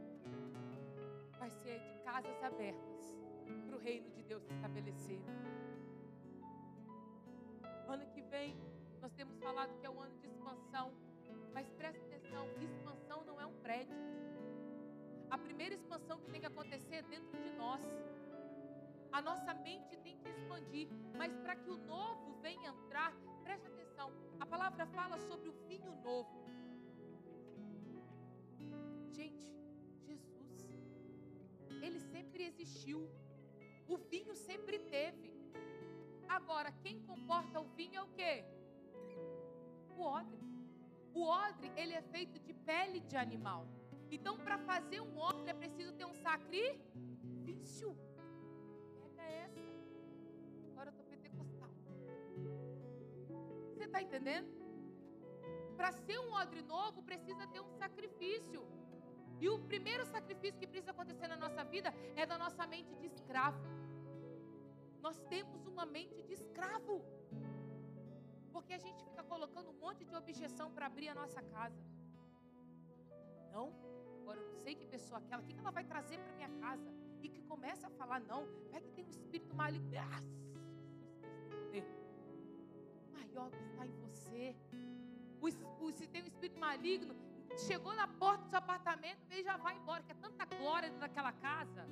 vai 1.37 1.49
ser 1.49 1.79
de 1.79 2.03
casas 2.03 2.43
abertas 2.43 3.15
para 3.67 3.75
o 3.75 3.79
reino 3.79 4.09
de 4.11 4.23
Deus 4.23 4.43
se 4.43 4.53
estabelecer. 4.53 5.21
Ano 7.87 8.05
que 8.07 8.21
vem, 8.21 8.57
nós 9.01 9.13
temos 9.13 9.35
falado 9.39 9.75
que 9.79 9.85
é 9.85 9.89
o 9.89 9.99
ano 9.99 10.15
de 10.19 10.27
expansão, 10.27 10.93
mas 11.53 11.67
preste 11.71 12.01
atenção: 12.03 12.47
expansão 12.61 13.23
não 13.25 13.41
é 13.41 13.45
um 13.45 13.57
prédio. 13.61 13.97
A 15.29 15.37
primeira 15.37 15.73
expansão 15.73 16.19
que 16.19 16.29
tem 16.29 16.41
que 16.41 16.47
acontecer 16.47 16.95
é 16.95 17.01
dentro 17.01 17.41
de 17.41 17.51
nós. 17.53 17.81
A 19.11 19.21
nossa 19.21 19.53
mente 19.53 19.97
tem 19.97 20.17
que 20.17 20.29
expandir, 20.29 20.87
mas 21.17 21.35
para 21.37 21.55
que 21.55 21.69
o 21.69 21.77
novo 21.77 22.35
venha 22.41 22.69
entrar, 22.69 23.11
preste 23.43 23.67
atenção. 23.67 24.11
A 24.39 24.45
palavra 24.45 24.85
fala 24.85 25.17
sobre 25.17 25.49
o 25.49 25.53
vinho 25.67 25.93
novo. 26.03 26.45
Gente, 29.11 29.45
Jesus, 30.05 30.69
ele 31.81 31.99
sempre 31.99 32.43
existiu. 32.43 33.09
O 33.87 33.97
vinho 33.97 34.35
sempre 34.35 34.79
teve. 34.79 35.33
Agora, 36.29 36.71
quem 36.83 37.01
comporta 37.01 37.59
o 37.59 37.65
vinho 37.75 37.97
é 37.97 38.03
o 38.03 38.07
quê? 38.19 38.45
O 40.01 40.05
odre. 40.19 40.43
O 41.13 41.21
odre, 41.23 41.71
ele 41.81 41.93
é 41.93 42.03
feito 42.13 42.37
de 42.39 42.53
pele 42.69 42.99
de 43.01 43.17
animal. 43.25 43.67
Então, 44.15 44.33
para 44.45 44.57
fazer 44.71 44.99
um 45.01 45.17
odre 45.17 45.49
é 45.49 45.53
preciso 45.53 45.93
ter 45.99 46.05
um 46.05 46.15
sacrifício. 46.29 47.89
está 53.91 54.01
entendendo? 54.01 54.49
Para 55.75 55.91
ser 55.91 56.17
um 56.19 56.31
odre 56.31 56.61
novo, 56.61 57.03
precisa 57.03 57.45
ter 57.47 57.59
um 57.59 57.71
sacrifício. 57.81 58.61
E 59.39 59.49
o 59.49 59.59
primeiro 59.71 60.05
sacrifício 60.05 60.59
que 60.59 60.67
precisa 60.67 60.91
acontecer 60.91 61.27
na 61.27 61.35
nossa 61.35 61.63
vida 61.63 61.93
é 62.15 62.25
da 62.25 62.37
nossa 62.37 62.65
mente 62.65 62.93
de 62.95 63.07
escravo. 63.07 63.61
Nós 65.01 65.19
temos 65.33 65.65
uma 65.65 65.85
mente 65.85 66.21
de 66.23 66.33
escravo. 66.33 67.03
Porque 68.51 68.73
a 68.73 68.77
gente 68.77 69.03
fica 69.03 69.23
colocando 69.23 69.69
um 69.69 69.79
monte 69.85 70.03
de 70.05 70.15
objeção 70.15 70.71
para 70.71 70.85
abrir 70.85 71.09
a 71.09 71.15
nossa 71.15 71.41
casa. 71.41 71.81
Não, 73.51 73.73
agora 74.21 74.39
eu 74.39 74.47
não 74.47 74.55
sei 74.55 74.75
que 74.75 74.85
pessoa 74.85 75.19
é 75.19 75.23
aquela, 75.23 75.41
o 75.41 75.45
que 75.45 75.57
ela 75.57 75.71
vai 75.71 75.83
trazer 75.83 76.17
para 76.19 76.33
minha 76.33 76.49
casa? 76.59 76.89
E 77.21 77.29
que 77.29 77.41
começa 77.43 77.87
a 77.87 77.89
falar, 77.91 78.19
não, 78.21 78.43
é 78.71 78.79
que 78.81 78.91
tem 78.91 79.05
um 79.05 79.09
espírito 79.09 79.55
maligno. 79.55 79.91
Ah, 79.97 80.21
pior 83.31 83.49
que 83.51 83.63
está 83.63 83.85
em 83.85 83.91
você. 84.05 84.55
O, 85.41 85.47
o- 85.85 85.91
se 85.91 86.07
tem 86.07 86.21
um 86.23 86.27
espírito 86.27 86.59
maligno, 86.59 87.15
chegou 87.67 87.93
na 87.95 88.07
porta 88.07 88.43
do 88.43 88.49
seu 88.49 88.57
apartamento, 88.59 89.19
ele 89.29 89.43
já 89.43 89.57
vai 89.57 89.75
embora, 89.77 90.03
que 90.03 90.11
é 90.11 90.15
tanta 90.15 90.45
glória 90.45 90.89
dentro 90.89 91.01
daquela 91.01 91.31
casa. 91.31 91.87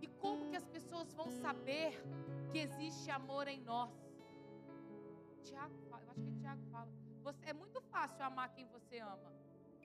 E 0.00 0.06
como 0.06 0.48
que 0.50 0.56
as 0.56 0.66
pessoas 0.66 1.12
vão 1.14 1.30
saber 1.30 2.00
que 2.50 2.58
existe 2.58 3.10
amor 3.10 3.48
em 3.48 3.60
nós? 3.60 3.90
Tiago 5.44 5.76
fala, 5.90 6.02
eu 6.04 6.10
acho 6.10 6.22
que 6.22 6.32
Tiago 6.40 6.62
fala. 6.72 6.90
Você, 7.22 7.46
é 7.46 7.52
muito 7.52 7.80
fácil 7.82 8.22
amar 8.24 8.48
quem 8.54 8.66
você 8.66 8.98
ama. 8.98 9.30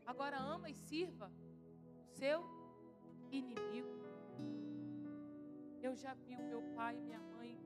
Agora 0.05 0.37
ama 0.37 0.69
e 0.69 0.73
sirva 0.73 1.31
o 1.99 2.03
seu 2.17 2.43
inimigo. 3.31 3.99
Eu 5.81 5.95
já 5.95 6.13
vi 6.13 6.35
o 6.35 6.43
meu 6.43 6.61
pai 6.75 6.95
e 6.95 7.01
minha 7.01 7.19
mãe 7.19 7.57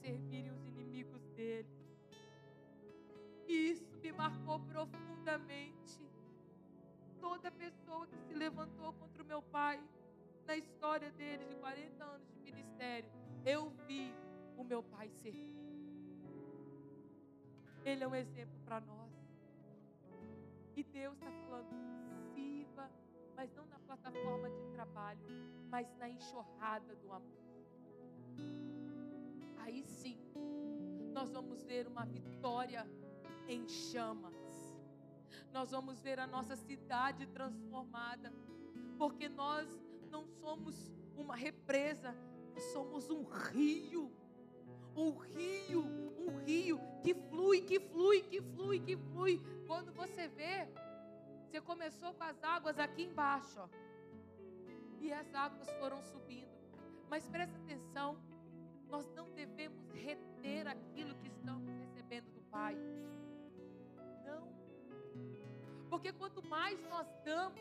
servirem 0.00 0.52
os 0.52 0.64
inimigos 0.66 1.24
dele. 1.30 1.68
E 3.46 3.70
isso 3.72 3.96
me 3.98 4.12
marcou 4.12 4.58
profundamente. 4.60 6.00
Toda 7.20 7.50
pessoa 7.50 8.06
que 8.06 8.18
se 8.18 8.34
levantou 8.34 8.92
contra 8.94 9.22
o 9.22 9.26
meu 9.26 9.42
pai, 9.42 9.82
na 10.46 10.56
história 10.56 11.10
dele 11.12 11.44
de 11.44 11.56
40 11.56 12.04
anos 12.04 12.28
de 12.32 12.40
ministério, 12.40 13.10
eu 13.44 13.70
vi 13.86 14.14
o 14.56 14.64
meu 14.64 14.82
pai 14.82 15.08
servir. 15.22 15.65
Ele 17.86 18.02
é 18.02 18.08
um 18.08 18.14
exemplo 18.16 18.58
para 18.64 18.80
nós. 18.80 19.12
E 20.74 20.82
Deus 20.82 21.14
está 21.14 21.30
falando, 21.30 21.68
sirva, 22.34 22.90
mas 23.36 23.54
não 23.54 23.64
na 23.66 23.78
plataforma 23.78 24.50
de 24.50 24.60
trabalho, 24.72 25.24
mas 25.70 25.96
na 25.96 26.08
enxurrada 26.08 26.96
do 26.96 27.12
amor. 27.12 27.46
Aí 29.58 29.84
sim, 29.84 30.18
nós 31.12 31.30
vamos 31.30 31.62
ver 31.62 31.86
uma 31.86 32.04
vitória 32.04 32.84
em 33.46 33.68
chamas. 33.68 34.34
Nós 35.52 35.70
vamos 35.70 36.00
ver 36.00 36.18
a 36.18 36.26
nossa 36.26 36.56
cidade 36.56 37.24
transformada, 37.28 38.32
porque 38.98 39.28
nós 39.28 39.80
não 40.10 40.26
somos 40.26 40.92
uma 41.16 41.36
represa, 41.36 42.12
somos 42.72 43.08
um 43.10 43.22
rio. 43.22 44.12
Um 44.96 45.10
rio, 45.10 45.82
um 46.18 46.38
rio 46.44 46.80
que 47.02 47.14
flui, 47.14 47.60
que 47.60 47.78
flui, 47.78 48.22
que 48.22 48.40
flui, 48.40 48.80
que 48.80 48.96
flui. 48.96 49.42
Quando 49.66 49.92
você 49.92 50.26
vê, 50.28 50.66
você 51.44 51.60
começou 51.60 52.14
com 52.14 52.24
as 52.24 52.42
águas 52.42 52.78
aqui 52.78 53.04
embaixo, 53.04 53.60
ó. 53.60 53.68
E 55.00 55.12
as 55.12 55.34
águas 55.34 55.70
foram 55.78 56.02
subindo. 56.02 56.48
Mas 57.08 57.28
presta 57.28 57.56
atenção, 57.58 58.18
nós 58.88 59.08
não 59.14 59.30
devemos 59.30 59.88
reter 59.90 60.66
aquilo 60.66 61.14
que 61.16 61.28
estamos 61.28 61.72
recebendo 61.74 62.32
do 62.32 62.40
Pai. 62.50 62.76
Não. 64.24 64.48
Porque 65.90 66.12
quanto 66.12 66.42
mais 66.46 66.82
nós 66.88 67.06
damos, 67.24 67.60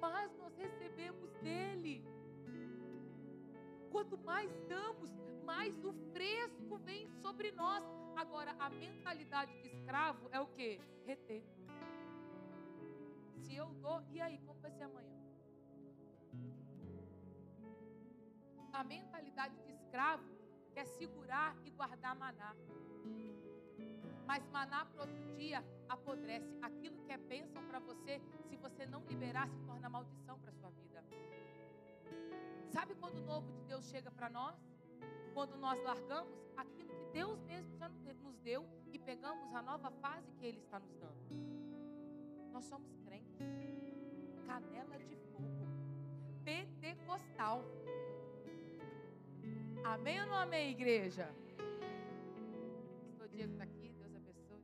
mais 0.00 0.34
nós 0.38 0.56
recebemos 0.56 1.30
dele. 1.42 2.04
Quanto 3.90 4.16
mais 4.18 4.50
damos, 4.68 5.10
mais 5.44 5.84
o 5.84 5.92
fresco 6.12 6.76
vem 6.78 7.08
sobre 7.22 7.50
nós. 7.52 7.84
Agora, 8.16 8.54
a 8.58 8.70
mentalidade 8.70 9.52
de 9.62 9.68
escravo 9.68 10.28
é 10.30 10.40
o 10.40 10.46
que? 10.46 10.80
Reter. 11.04 11.42
Se 13.36 13.54
eu 13.56 13.68
dou, 13.74 14.02
e 14.10 14.20
aí, 14.20 14.38
como 14.46 14.60
vai 14.60 14.70
ser 14.70 14.84
amanhã? 14.84 15.18
A 18.72 18.84
mentalidade 18.84 19.56
de 19.64 19.72
escravo 19.72 20.24
quer 20.72 20.86
segurar 20.86 21.56
e 21.64 21.70
guardar 21.70 22.14
maná. 22.14 22.54
Mas 24.26 24.46
maná 24.50 24.84
para 24.84 25.02
outro 25.02 25.36
dia 25.36 25.64
apodrece. 25.88 26.56
Aquilo 26.62 27.02
que 27.04 27.12
é 27.12 27.18
bênção 27.18 27.62
para 27.66 27.80
você, 27.80 28.20
se 28.48 28.56
você 28.56 28.86
não 28.86 29.04
liberar, 29.06 29.48
se 29.48 29.60
torna 29.62 29.88
maldição 29.88 30.38
para 30.38 30.52
sua 30.52 30.70
vida. 30.70 31.04
Sabe 32.72 32.94
quando 32.94 33.18
o 33.18 33.26
novo 33.26 33.50
de 33.52 33.62
Deus 33.64 33.84
chega 33.86 34.10
para 34.10 34.30
nós? 34.30 34.56
Quando 35.34 35.56
nós 35.58 35.82
largamos 35.82 36.38
aquilo 36.56 36.94
que 36.94 37.12
Deus 37.12 37.40
mesmo 37.42 37.76
já 37.76 37.88
nos 38.22 38.38
deu 38.38 38.66
e 38.92 38.98
pegamos 38.98 39.52
a 39.54 39.62
nova 39.62 39.90
fase 39.90 40.30
que 40.38 40.46
Ele 40.46 40.58
está 40.58 40.78
nos 40.78 40.94
dando. 40.94 41.20
Nós 42.52 42.64
somos 42.64 42.96
crentes, 43.04 43.38
canela 44.46 44.98
de 44.98 45.16
fogo, 45.16 45.66
pentecostal. 46.44 47.64
Amém 49.84 50.20
ou 50.20 50.26
não 50.28 50.36
amém, 50.36 50.70
igreja? 50.70 51.28
Pastor 53.02 53.28
Diego 53.28 53.52
está 53.52 53.64
aqui, 53.64 53.92
Deus 53.98 54.14
abençoe. 54.14 54.62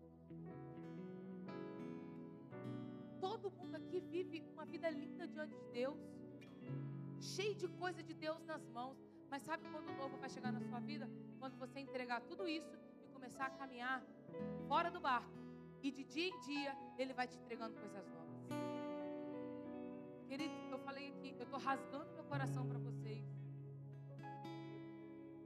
Todo 3.21 3.51
mundo 3.51 3.75
aqui 3.77 4.01
vive 4.01 4.45
uma 4.53 4.65
vida 4.65 4.91
linda 4.91 5.27
diante 5.27 5.57
de 5.57 5.69
Deus, 5.73 5.99
cheio 7.35 7.55
de 7.55 7.69
coisa 7.83 8.03
de 8.03 8.15
Deus 8.15 8.43
nas 8.45 8.65
mãos. 8.77 8.97
Mas 9.31 9.43
sabe 9.43 9.65
quando 9.73 9.89
o 9.89 9.97
novo 9.97 10.17
vai 10.17 10.31
chegar 10.31 10.53
na 10.53 10.61
sua 10.61 10.81
vida? 10.81 11.09
Quando 11.41 11.57
você 11.59 11.81
entregar 11.81 12.21
tudo 12.23 12.47
isso 12.47 12.73
e 13.05 13.09
começar 13.09 13.47
a 13.47 13.51
caminhar 13.51 14.03
fora 14.69 14.91
do 14.91 15.01
barco. 15.01 15.37
E 15.83 15.91
de 15.91 16.05
dia 16.05 16.29
em 16.29 16.41
dia, 16.41 16.77
Ele 16.99 17.13
vai 17.13 17.27
te 17.27 17.37
entregando 17.39 17.75
coisas 17.77 18.07
novas. 18.09 18.37
Queridos, 20.29 20.57
eu 20.71 20.79
falei 20.79 21.09
aqui, 21.09 21.35
eu 21.39 21.45
estou 21.45 21.59
rasgando 21.59 22.13
meu 22.15 22.25
coração 22.25 22.67
para 22.67 22.79
vocês. 22.79 23.25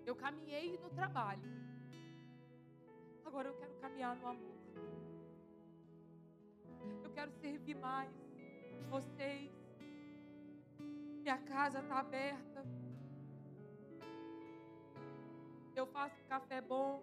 Eu 0.06 0.14
caminhei 0.16 0.78
no 0.78 0.90
trabalho. 0.90 1.42
Agora 3.24 3.48
eu 3.48 3.54
quero 3.54 3.74
caminhar 3.74 4.16
no 4.16 4.26
amor. 4.26 4.60
Eu 7.04 7.10
quero 7.12 7.30
servir 7.32 7.76
mais 7.76 8.10
vocês. 8.88 9.59
Minha 11.22 11.38
casa 11.38 11.80
está 11.80 11.98
aberta. 11.98 12.64
Eu 15.76 15.86
faço 15.86 16.22
café 16.24 16.60
bom. 16.60 17.02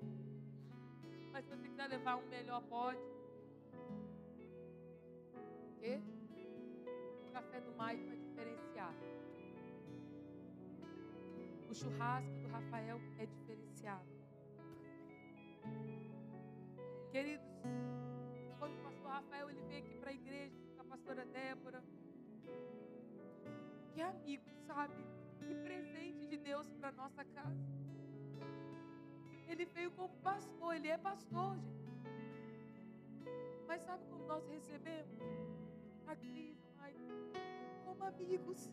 Mas 1.31 1.45
se 1.45 1.51
você 1.51 1.67
quiser 1.69 1.87
levar 1.87 2.15
um 2.17 2.27
melhor, 2.27 2.61
pode. 2.63 2.99
O 5.35 5.79
quê? 5.79 5.99
O 7.27 7.31
café 7.31 7.61
do 7.61 7.71
Maicon 7.73 8.11
é 8.11 8.15
diferenciado. 8.15 8.97
O 11.69 11.73
churrasco 11.75 12.31
do 12.41 12.47
Rafael 12.47 12.99
é 13.19 13.25
diferenciado. 13.27 14.17
Queridos, 17.11 17.47
quando 18.57 18.73
o 18.79 18.83
pastor 18.83 19.11
Rafael 19.11 19.49
ele 19.51 19.61
veio 19.63 19.85
aqui 19.85 19.97
para 19.99 20.09
a 20.09 20.13
igreja 20.13 20.55
a 20.79 20.83
pastora 20.83 21.25
Débora, 21.25 21.83
que 23.97 24.01
amigo, 24.03 24.51
sabe? 24.67 24.93
Que 25.39 25.55
presente 25.55 26.27
de 26.27 26.37
Deus 26.37 26.69
para 26.73 26.91
nossa 26.91 27.25
casa. 27.25 27.65
Ele 29.47 29.65
veio 29.65 29.89
como 29.89 30.15
pastor, 30.17 30.75
ele 30.75 30.87
é 30.87 30.97
pastor, 30.99 31.57
gente. 31.57 31.97
Mas 33.67 33.81
sabe 33.81 34.05
como 34.05 34.23
nós 34.25 34.47
recebemos? 34.49 35.17
A 36.05 36.15
Cris, 36.15 36.59
Mai, 36.77 36.93
como 37.85 38.03
amigos. 38.03 38.71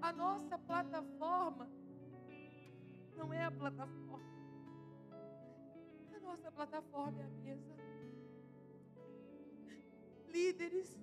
A 0.00 0.12
nossa 0.14 0.58
plataforma 0.58 1.68
não 3.18 3.34
é 3.34 3.44
a 3.44 3.50
plataforma. 3.50 4.24
A 6.16 6.20
nossa 6.20 6.50
plataforma 6.50 7.20
é 7.20 7.24
a 7.26 7.28
mesa. 7.28 7.76
Líderes, 10.28 10.98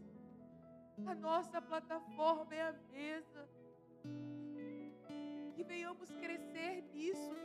a 1.05 1.15
nossa 1.15 1.61
plataforma 1.61 2.53
é 2.53 2.61
a 2.61 2.73
mesa. 2.91 3.49
Que 5.53 5.63
venhamos 5.63 6.09
crescer 6.15 6.83
nisso. 6.93 7.35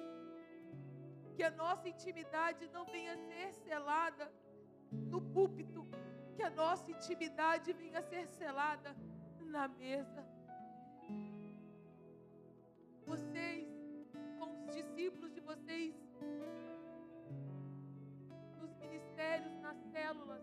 Que 1.35 1.43
a 1.43 1.51
nossa 1.51 1.89
intimidade 1.89 2.69
não 2.73 2.85
venha 2.87 3.17
ser 3.17 3.53
selada 3.53 4.33
no 4.91 5.21
púlpito. 5.21 5.87
Que 6.35 6.43
a 6.43 6.51
nossa 6.51 6.91
intimidade 6.91 7.73
venha 7.73 8.03
ser 8.03 8.27
selada 8.29 8.97
na 9.41 9.69
mesa. 9.69 10.27
Vocês, 13.07 13.69
com 14.39 14.51
os 14.53 14.75
discípulos 14.75 15.33
de 15.33 15.41
vocês, 15.41 15.95
nos 18.61 18.75
ministérios, 18.77 19.55
nas 19.61 19.79
células, 19.93 20.43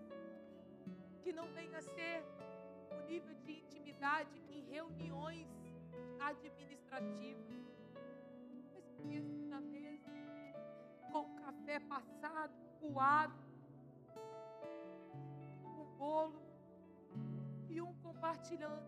que 1.21 1.33
não 1.33 1.47
venha 1.53 1.81
ser 1.81 2.23
o 2.93 3.05
nível 3.05 3.35
de 3.45 3.51
intimidade 3.59 4.41
em 4.49 4.63
reuniões 4.65 5.47
administrativas, 6.19 7.45
mas 8.49 8.75
assim 8.77 9.47
na 9.47 9.61
mesa, 9.61 10.11
com 11.11 11.35
café 11.35 11.79
passado, 11.79 12.53
coado, 12.79 13.33
com 15.61 15.85
bolo, 15.97 16.41
e 17.69 17.81
um 17.81 17.93
compartilhando 18.01 18.83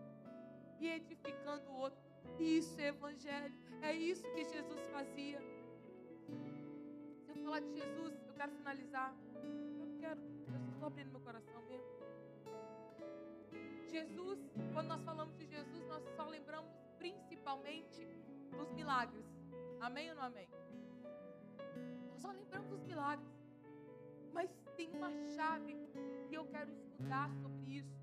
e 0.80 0.88
edificando 0.88 1.70
o 1.70 1.76
outro. 1.76 1.98
Isso 2.38 2.78
é 2.80 2.88
evangelho, 2.88 3.54
é 3.82 3.92
isso 3.92 4.22
que 4.34 4.44
Jesus 4.44 4.86
fazia. 4.92 5.40
Se 7.24 7.30
eu 7.30 7.36
falar 7.36 7.60
de 7.60 7.72
Jesus, 7.72 8.14
eu 8.26 8.34
quero 8.34 8.52
finalizar. 8.52 9.14
Eu 9.80 9.98
quero, 9.98 10.20
eu 10.20 10.72
estou 10.72 10.86
abrindo 10.86 11.10
meu 11.10 11.20
coração. 11.20 11.55
Jesus, 13.96 14.38
quando 14.74 14.88
nós 14.88 15.02
falamos 15.04 15.34
de 15.38 15.46
Jesus, 15.46 15.86
nós 15.88 16.02
só 16.16 16.24
lembramos 16.28 16.70
principalmente 16.98 18.06
dos 18.54 18.70
milagres. 18.72 19.24
Amém 19.80 20.10
ou 20.10 20.16
não 20.16 20.24
amém? 20.24 20.46
Nós 22.10 22.20
só 22.20 22.30
lembramos 22.30 22.68
dos 22.68 22.82
milagres. 22.82 23.26
Mas 24.34 24.50
tem 24.76 24.90
uma 24.90 25.10
chave 25.34 25.74
que 26.28 26.34
eu 26.34 26.44
quero 26.48 26.70
estudar 26.72 27.30
sobre 27.40 27.78
isso. 27.78 27.96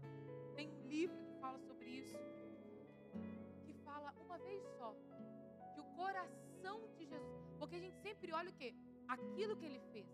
Tem 0.56 0.68
um 0.68 0.88
livro 0.88 1.16
que 1.28 1.40
fala 1.40 1.60
sobre 1.60 1.88
isso. 1.92 2.18
Que 3.64 3.74
fala 3.86 4.12
uma 4.20 4.40
vez 4.40 4.64
só 4.80 4.96
que 5.76 5.80
o 5.80 5.86
coração 5.96 6.90
de 6.98 7.06
Jesus, 7.06 7.56
porque 7.60 7.76
a 7.76 7.80
gente 7.80 8.00
sempre 8.02 8.34
olha 8.34 8.50
o 8.50 8.54
quê? 8.54 8.74
Aquilo 9.08 9.56
que 9.56 9.66
ele 9.68 9.80
fez. 9.92 10.08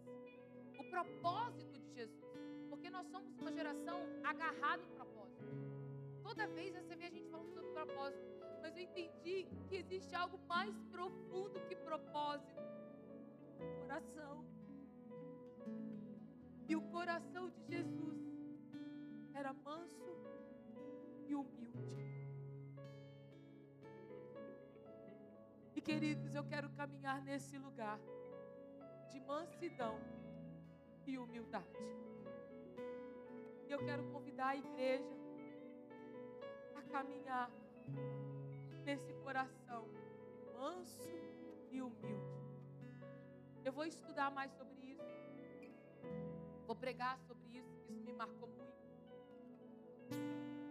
O 0.77 0.83
propósito 0.89 1.79
de 1.79 1.93
Jesus. 1.93 2.27
Porque 2.69 2.89
nós 2.89 3.07
somos 3.07 3.33
uma 3.37 3.53
geração 3.53 4.01
agarrada 4.25 4.83
em 4.83 4.89
propósito. 4.89 5.38
Toda 6.29 6.45
vez 6.45 6.75
você 6.75 6.95
vê 6.95 7.05
a 7.05 7.09
gente 7.09 7.27
falando 7.31 7.51
sobre 7.55 7.71
propósito. 7.71 8.23
Mas 8.61 8.77
eu 8.77 8.83
entendi 8.83 9.47
que 9.67 9.77
existe 9.77 10.13
algo 10.13 10.37
mais 10.47 10.79
profundo 10.91 11.59
que 11.67 11.75
propósito. 11.75 12.61
Coração. 13.81 14.45
E 16.67 16.75
o 16.75 16.83
coração 16.91 17.49
de 17.49 17.63
Jesus 17.63 18.19
era 19.33 19.53
manso 19.53 20.11
e 21.27 21.33
humilde. 21.33 21.97
E 25.75 25.81
queridos, 25.81 26.35
eu 26.35 26.43
quero 26.43 26.69
caminhar 26.81 27.23
nesse 27.23 27.57
lugar 27.57 27.99
de 29.09 29.19
mansidão 29.21 29.99
e 31.07 31.17
humildade. 31.17 31.87
E 33.67 33.71
eu 33.71 33.79
quero 33.79 34.03
convidar 34.11 34.49
a 34.49 34.57
igreja 34.57 35.18
caminhar 36.91 37.49
nesse 38.84 39.13
coração 39.23 39.88
manso 40.60 41.10
e 41.71 41.82
humilde. 41.82 42.39
Eu 43.63 43.71
vou 43.71 43.86
estudar 43.86 44.30
mais 44.32 44.52
sobre 44.52 44.78
isso. 44.82 44.99
Vou 46.65 46.75
pregar 46.75 47.17
sobre 47.19 47.47
isso, 47.58 47.73
isso 47.89 48.04
me 48.04 48.13
marcou 48.13 48.47
muito. 48.47 48.69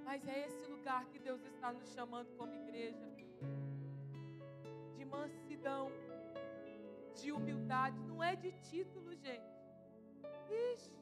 Mas 0.04 0.26
é 0.26 0.46
esse 0.46 0.64
lugar 0.70 1.06
que 1.06 1.18
Deus 1.18 1.42
está 1.44 1.72
nos 1.72 1.88
chamando 1.92 2.30
como 2.36 2.54
igreja. 2.54 3.06
De 4.96 5.04
mansidão, 5.04 5.90
de 7.14 7.32
humildade, 7.32 7.98
não 8.04 8.22
é 8.22 8.36
de 8.36 8.52
título, 8.70 9.14
gente. 9.14 9.58
Ixi, 10.72 10.96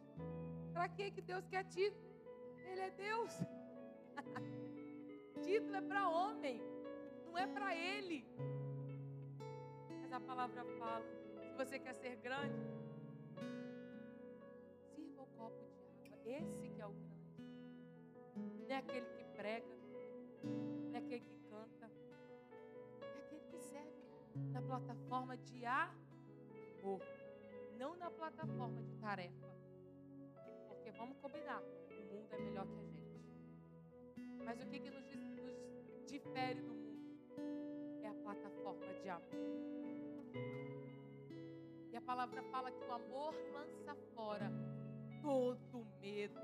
para 0.72 0.88
que 0.88 1.10
que 1.10 1.20
Deus 1.20 1.46
quer 1.46 1.64
título? 1.64 2.06
Ele 2.64 2.80
é 2.80 2.90
Deus. 2.90 3.32
título 5.40 5.76
é 5.76 5.80
para 5.82 6.08
homem, 6.08 6.60
não 7.24 7.36
é 7.36 7.46
para 7.46 7.74
ele. 7.76 8.26
Mas 10.00 10.12
a 10.12 10.20
palavra 10.20 10.64
fala: 10.78 11.04
se 11.40 11.52
você 11.56 11.78
quer 11.78 11.94
ser 11.94 12.16
grande, 12.16 12.60
sirva 14.94 15.22
o 15.22 15.26
copo 15.26 15.64
de 16.00 16.06
água. 16.06 16.18
Esse 16.24 16.68
que 16.68 16.80
é 16.80 16.86
o 16.86 16.92
grande. 16.92 17.16
Não 18.36 18.74
é 18.74 18.76
aquele 18.76 19.06
que 19.06 19.24
prega, 19.36 19.66
não 20.42 20.94
é 20.94 20.98
aquele 20.98 21.20
que 21.20 21.38
canta, 21.50 21.90
é 23.00 23.18
aquele 23.18 23.44
que 23.50 23.58
serve 23.58 24.06
na 24.52 24.60
plataforma 24.62 25.36
de 25.36 25.64
amor, 25.64 27.00
não 27.78 27.96
na 27.96 28.10
plataforma 28.10 28.82
de 28.82 28.94
tarefa. 28.96 29.46
Porque 30.68 30.90
vamos 30.92 31.16
combinar, 31.18 31.62
o 31.62 32.14
mundo 32.14 32.32
é 32.32 32.38
melhor 32.38 32.66
que 32.66 32.78
a 32.78 32.84
gente. 32.84 33.06
Mas 34.44 34.60
o 34.60 34.66
que, 34.66 34.78
que 34.78 34.90
nos, 34.90 35.05
difere 36.18 36.62
do 36.62 36.74
mundo? 36.74 38.00
É 38.02 38.08
a 38.08 38.14
plataforma 38.14 38.86
de 39.02 39.08
amor. 39.08 39.26
E 41.92 41.96
a 41.96 42.00
palavra 42.00 42.42
fala 42.44 42.70
que 42.70 42.84
o 42.84 42.92
amor 42.92 43.34
lança 43.52 43.94
fora 44.14 44.50
todo 45.22 45.86
medo. 46.00 46.40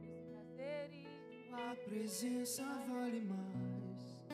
Os 0.00 0.18
prazeres. 0.30 1.06
Tua 1.48 1.74
presença 1.84 2.64
vale 2.88 3.20
mais. 3.20 4.26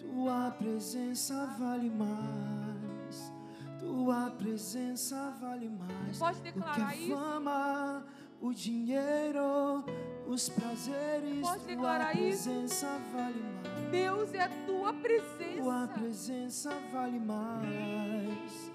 Tua 0.00 0.50
presença 0.50 1.46
vale 1.58 1.90
mais. 1.90 3.32
Tua 3.78 4.30
presença 4.30 5.30
vale 5.40 5.68
mais. 5.68 6.18
Pode 6.18 6.38
do 6.38 6.42
que 6.42 6.52
declarar 6.52 6.88
a 6.88 6.96
isso? 6.96 7.16
fama, 7.16 8.06
o 8.40 8.52
dinheiro, 8.52 9.84
os 10.26 10.48
prazeres. 10.48 11.40
Pode 11.40 11.58
tua 11.60 11.66
declarar 11.66 12.16
isso? 12.16 12.48
presença 12.48 12.98
vale 13.12 13.42
mais. 13.42 13.90
Deus 13.90 14.34
é 14.34 14.40
a 14.42 14.48
tua 14.48 14.92
Tua 14.92 14.92
presença. 14.94 15.88
presença 16.00 16.70
vale 16.92 17.18
mais. 17.20 18.72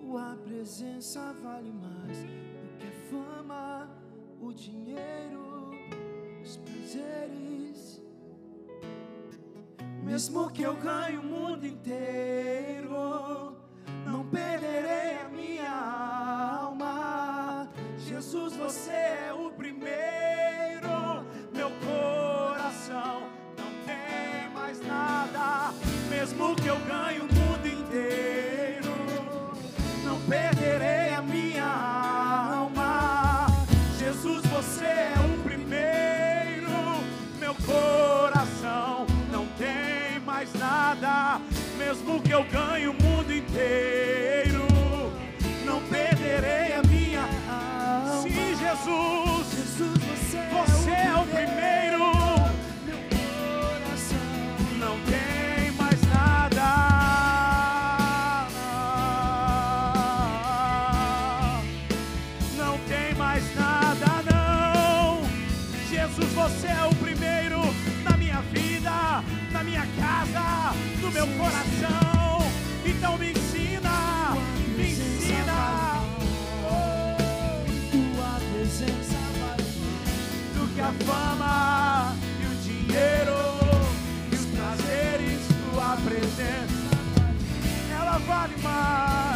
Tua 0.00 0.36
presença 0.44 1.32
vale 1.42 1.72
mais 1.72 2.18
do 2.18 2.78
que 2.78 2.86
a 2.86 3.10
fama, 3.10 3.88
o 4.40 4.52
dinheiro, 4.52 5.70
os 6.42 6.56
prazeres. 6.56 8.02
Mesmo 10.02 10.50
que 10.50 10.62
eu 10.62 10.74
ganhe 10.76 11.16
o 11.18 11.22
mundo 11.22 11.64
inteiro, 11.66 13.56
não 14.06 14.26
perderei 14.28 15.18
a 15.24 15.28
minha 15.28 15.70
alma. 16.62 17.68
Jesus, 17.98 18.56
você 18.56 18.90
é 18.90 19.32
o 19.32 19.50
primeiro. 19.52 20.29
Mesmo 26.20 26.54
que 26.54 26.66
eu 26.66 26.76
ganhe 26.80 27.18
o 27.18 27.22
mundo 27.22 27.66
inteiro, 27.66 28.92
não 30.04 30.20
perderei 30.28 31.14
a 31.14 31.22
minha 31.22 31.64
alma. 31.64 33.46
Jesus, 33.98 34.44
você 34.44 34.84
é 34.84 35.14
o 35.16 35.42
primeiro. 35.42 37.02
Meu 37.38 37.54
coração 37.54 39.06
não 39.32 39.46
tem 39.56 40.20
mais 40.20 40.52
nada. 40.52 41.40
Mesmo 41.78 42.20
que 42.20 42.32
eu 42.32 42.44
ganhe 42.44 42.86
o 42.86 42.92
mundo 42.92 43.32
inteiro, 43.32 44.19
meu 71.12 71.26
coração. 71.26 72.38
Então 72.84 73.18
me 73.18 73.32
ensina, 73.32 74.36
me 74.76 74.90
ensina. 74.90 76.02
tua 77.90 78.40
presença 78.52 79.18
vale 79.40 79.62
do 80.54 80.74
que 80.74 80.80
a 80.80 80.92
fama 81.04 82.16
e 82.40 82.46
o 82.46 82.54
dinheiro 82.62 83.38
e 84.30 84.34
os 84.34 84.44
prazeres, 84.46 85.40
tua 85.72 85.96
presença, 85.96 86.90
ela 87.90 88.18
vale 88.18 88.56
mais. 88.62 89.29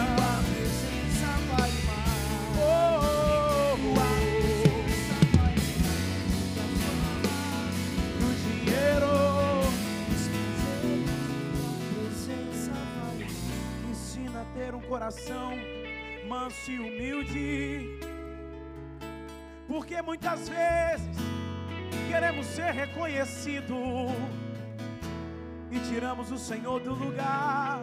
Coração 14.85 15.53
manso 16.28 16.70
e 16.70 16.78
humilde. 16.78 17.99
Porque 19.66 20.01
muitas 20.03 20.49
vezes 20.49 21.16
queremos 22.09 22.47
ser 22.47 22.72
reconhecidos 22.72 24.12
e 25.70 25.78
tiramos 25.91 26.30
o 26.30 26.39
Senhor 26.39 26.80
do 26.80 26.95
lugar. 26.95 27.82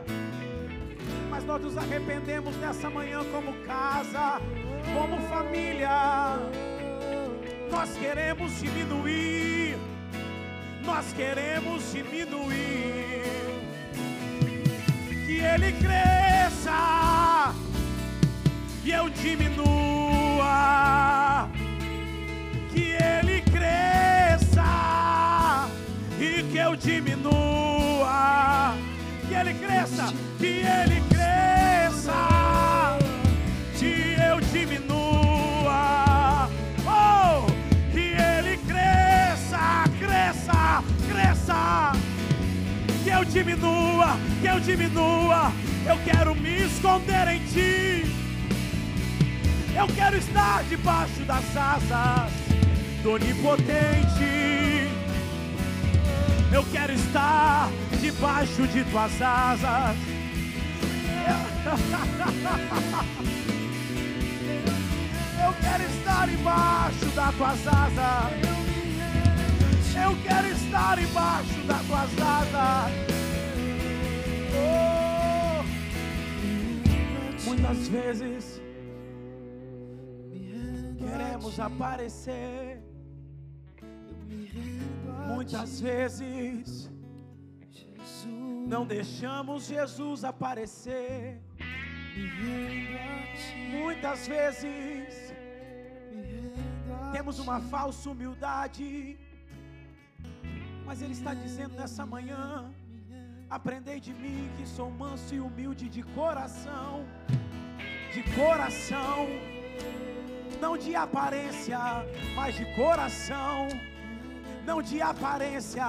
Mas 1.29 1.43
nós 1.45 1.61
nos 1.61 1.77
arrependemos 1.77 2.55
nessa 2.57 2.89
manhã 2.89 3.23
como 3.31 3.53
casa, 3.65 4.41
como 4.93 5.17
família. 5.27 6.37
Nós 7.71 7.97
queremos 7.97 8.59
diminuir, 8.59 9.77
nós 10.83 11.13
queremos 11.13 11.91
diminuir. 11.91 13.21
Que 15.25 15.39
Ele 15.39 15.71
cresça 15.73 16.30
cresça 16.71 17.53
e 18.83 18.91
eu 18.91 19.09
diminua. 19.09 19.59
Que 22.71 22.95
ele 22.95 23.41
cresça 23.41 24.63
e 26.19 26.43
que 26.43 26.57
eu 26.57 26.75
diminua. 26.75 28.11
Que 29.27 29.33
ele 29.35 29.53
cresça, 29.53 30.13
que 30.37 30.45
ele 30.45 31.01
cresça, 31.09 32.97
eu 44.51 44.59
diminua. 44.59 45.51
Eu 45.85 45.97
quero 46.03 46.35
me 46.35 46.65
esconder 46.65 47.27
em 47.29 47.39
ti. 47.45 48.05
Eu 49.75 49.87
quero 49.95 50.17
estar 50.17 50.63
debaixo 50.65 51.21
das 51.25 51.45
asas 51.55 52.31
do 53.01 53.13
Onipotente. 53.13 54.89
Eu 56.51 56.65
quero 56.71 56.93
estar 56.93 57.69
debaixo 58.01 58.67
de 58.67 58.83
tuas 58.85 59.21
asas. 59.21 59.95
Eu 65.43 65.53
quero 65.59 65.83
estar 65.83 66.29
embaixo 66.29 67.05
das 67.15 67.35
tuas 67.35 67.67
asas. 67.67 68.31
Eu 70.03 70.17
quero 70.23 70.47
estar 70.47 70.99
embaixo 70.99 71.61
das 71.67 71.81
tuas 71.85 72.09
asas. 72.19 73.10
Muitas 77.45 77.87
vezes 77.87 78.61
queremos 80.99 81.59
aparecer. 81.59 82.81
Muitas 85.27 85.81
vezes 85.81 86.89
não 88.73 88.85
deixamos 88.85 89.67
Jesus 89.67 90.23
aparecer. 90.23 91.41
Muitas 93.71 94.27
vezes 94.27 95.33
temos 97.11 97.39
uma 97.39 97.59
falsa 97.59 98.09
humildade. 98.09 99.17
Mas 100.85 101.01
Ele 101.01 101.13
está 101.13 101.33
dizendo 101.33 101.75
nessa 101.75 102.05
manhã: 102.05 102.73
Aprendei 103.57 103.99
de 103.99 104.13
mim 104.13 104.49
que 104.57 104.65
sou 104.65 104.89
manso 104.89 105.35
e 105.35 105.41
humilde 105.41 105.89
de 105.89 106.01
coração. 106.19 107.05
De 108.13 108.23
coração, 108.33 109.27
não 110.61 110.77
de 110.77 110.95
aparência, 110.95 111.79
mas 112.35 112.55
de 112.55 112.65
coração 112.75 113.67
não 114.65 114.81
de 114.81 115.01
aparência, 115.01 115.85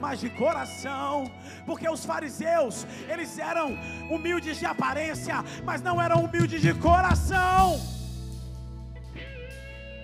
mas 0.00 0.20
de 0.20 0.30
coração, 0.30 1.30
porque 1.66 1.88
os 1.88 2.04
fariseus, 2.04 2.86
eles 3.08 3.38
eram 3.38 3.76
humildes 4.10 4.58
de 4.58 4.66
aparência, 4.66 5.36
mas 5.62 5.82
não 5.82 6.00
eram 6.00 6.24
humildes 6.24 6.62
de 6.62 6.72
coração. 6.74 7.78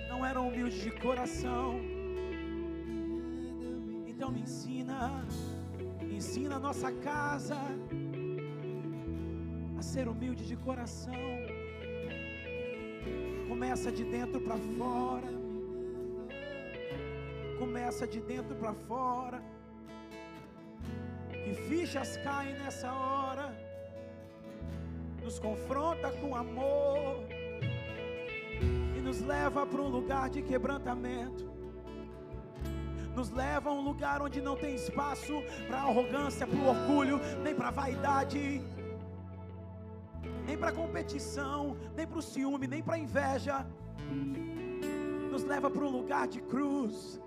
Não 0.07 0.25
eram 0.25 0.47
humildes 0.49 0.81
de 0.81 0.91
coração. 0.91 1.79
Então 4.05 4.29
me 4.31 4.41
ensina, 4.41 5.25
ensina 6.21 6.55
a 6.57 6.59
nossa 6.59 6.91
casa 6.91 7.57
a 9.79 9.81
ser 9.81 10.07
humilde 10.07 10.43
de 10.45 10.55
coração. 10.55 11.21
Começa 13.49 13.91
de 13.91 14.03
dentro 14.03 14.39
para 14.39 14.57
fora 14.77 15.41
começa 17.61 18.07
de 18.07 18.19
dentro 18.19 18.55
para 18.55 18.73
fora. 18.73 19.39
Que 21.29 21.53
fichas 21.67 22.17
caem 22.17 22.53
nessa 22.55 22.91
hora, 22.91 23.55
nos 25.21 25.37
confronta 25.37 26.09
com 26.19 26.35
amor 26.35 27.23
e 28.97 28.99
nos 28.99 29.21
leva 29.21 29.65
para 29.67 29.81
um 29.81 29.89
lugar 29.89 30.29
de 30.31 30.41
quebrantamento. 30.41 31.50
Nos 33.15 33.29
leva 33.29 33.69
a 33.69 33.73
um 33.73 33.81
lugar 33.81 34.21
onde 34.21 34.41
não 34.41 34.55
tem 34.55 34.75
espaço 34.75 35.33
para 35.67 35.79
arrogância, 35.79 36.47
para 36.47 36.57
o 36.57 36.67
orgulho, 36.67 37.19
nem 37.43 37.53
para 37.53 37.71
vaidade, 37.71 38.61
nem 40.45 40.57
para 40.57 40.71
competição, 40.71 41.75
nem 41.95 42.07
para 42.07 42.19
o 42.19 42.21
ciúme, 42.21 42.67
nem 42.67 42.81
para 42.81 42.97
inveja. 42.97 43.65
Nos 45.31 45.43
leva 45.43 45.69
para 45.69 45.83
um 45.83 45.89
lugar 45.89 46.27
de 46.27 46.41
cruz 46.41 47.21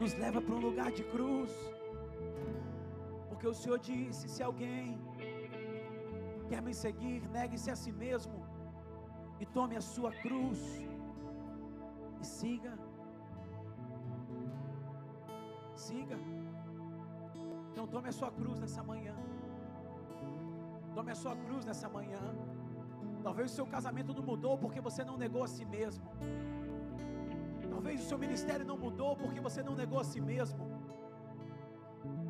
nos 0.00 0.14
leva 0.14 0.40
para 0.40 0.54
um 0.54 0.60
lugar 0.68 0.90
de 0.92 1.04
cruz. 1.04 1.52
Porque 3.28 3.46
o 3.46 3.54
Senhor 3.54 3.78
disse: 3.78 4.28
se 4.28 4.42
alguém 4.42 4.98
quer 6.48 6.60
me 6.62 6.74
seguir, 6.74 7.20
negue-se 7.28 7.70
a 7.70 7.76
si 7.76 7.92
mesmo 7.92 8.38
e 9.40 9.46
tome 9.46 9.76
a 9.76 9.80
sua 9.80 10.12
cruz 10.12 10.60
e 12.20 12.26
siga. 12.26 12.85
Siga. 15.84 16.18
Então 17.70 17.86
tome 17.86 18.08
a 18.08 18.12
sua 18.12 18.30
cruz 18.38 18.58
nessa 18.58 18.82
manhã. 18.82 19.14
Tome 20.94 21.10
a 21.12 21.14
sua 21.22 21.36
cruz 21.36 21.64
nessa 21.66 21.88
manhã. 21.96 22.22
Talvez 23.22 23.52
o 23.52 23.54
seu 23.54 23.66
casamento 23.66 24.14
não 24.14 24.22
mudou 24.22 24.56
porque 24.56 24.80
você 24.80 25.04
não 25.04 25.16
negou 25.24 25.42
a 25.44 25.48
si 25.54 25.64
mesmo. 25.64 26.06
Talvez 27.74 28.00
o 28.04 28.08
seu 28.10 28.18
ministério 28.18 28.64
não 28.70 28.78
mudou 28.84 29.14
porque 29.22 29.40
você 29.46 29.62
não 29.62 29.74
negou 29.74 30.00
a 30.00 30.04
si 30.04 30.20
mesmo. 30.20 30.64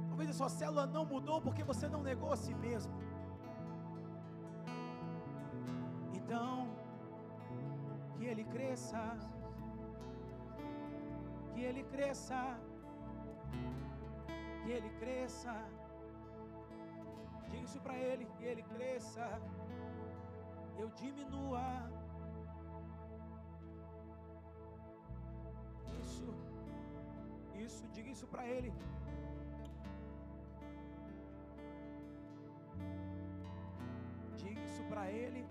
Talvez 0.08 0.30
a 0.30 0.36
sua 0.40 0.48
célula 0.48 0.86
não 0.86 1.04
mudou 1.04 1.40
porque 1.40 1.62
você 1.62 1.86
não 1.94 2.02
negou 2.02 2.32
a 2.32 2.38
si 2.44 2.54
mesmo. 2.54 2.94
Então, 6.18 6.68
que 8.16 8.24
ele 8.24 8.44
cresça, 8.54 9.02
que 11.52 11.60
ele 11.68 11.84
cresça, 11.84 12.40
que 14.66 14.72
ele 14.78 14.90
cresça. 15.02 15.52
Diga 17.42 17.58
isso 17.66 17.80
para 17.80 17.96
ele, 17.96 18.24
que 18.36 18.44
ele 18.44 18.62
cresça, 18.74 19.26
eu 20.82 20.88
diminua. 21.02 21.64
isso, 27.66 27.84
diga 27.94 28.10
isso 28.14 28.26
para 28.32 28.44
ele. 28.54 28.70
Diga 34.40 34.60
isso 34.68 34.82
para 34.90 35.04
ele. 35.20 35.42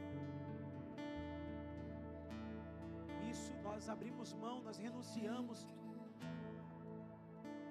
Isso 3.32 3.53
nós 3.63 3.89
abrimos 3.95 4.34
mão, 4.45 4.57
nós 4.68 4.78
renunciamos. 4.86 5.68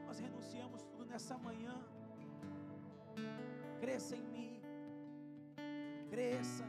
Nós 0.06 0.18
renunciamos 0.26 0.82
nessa 1.14 1.38
manhã. 1.38 1.74
Cresça 3.80 4.16
em 4.16 4.26
mim. 4.34 4.52
Cresça. 6.10 6.66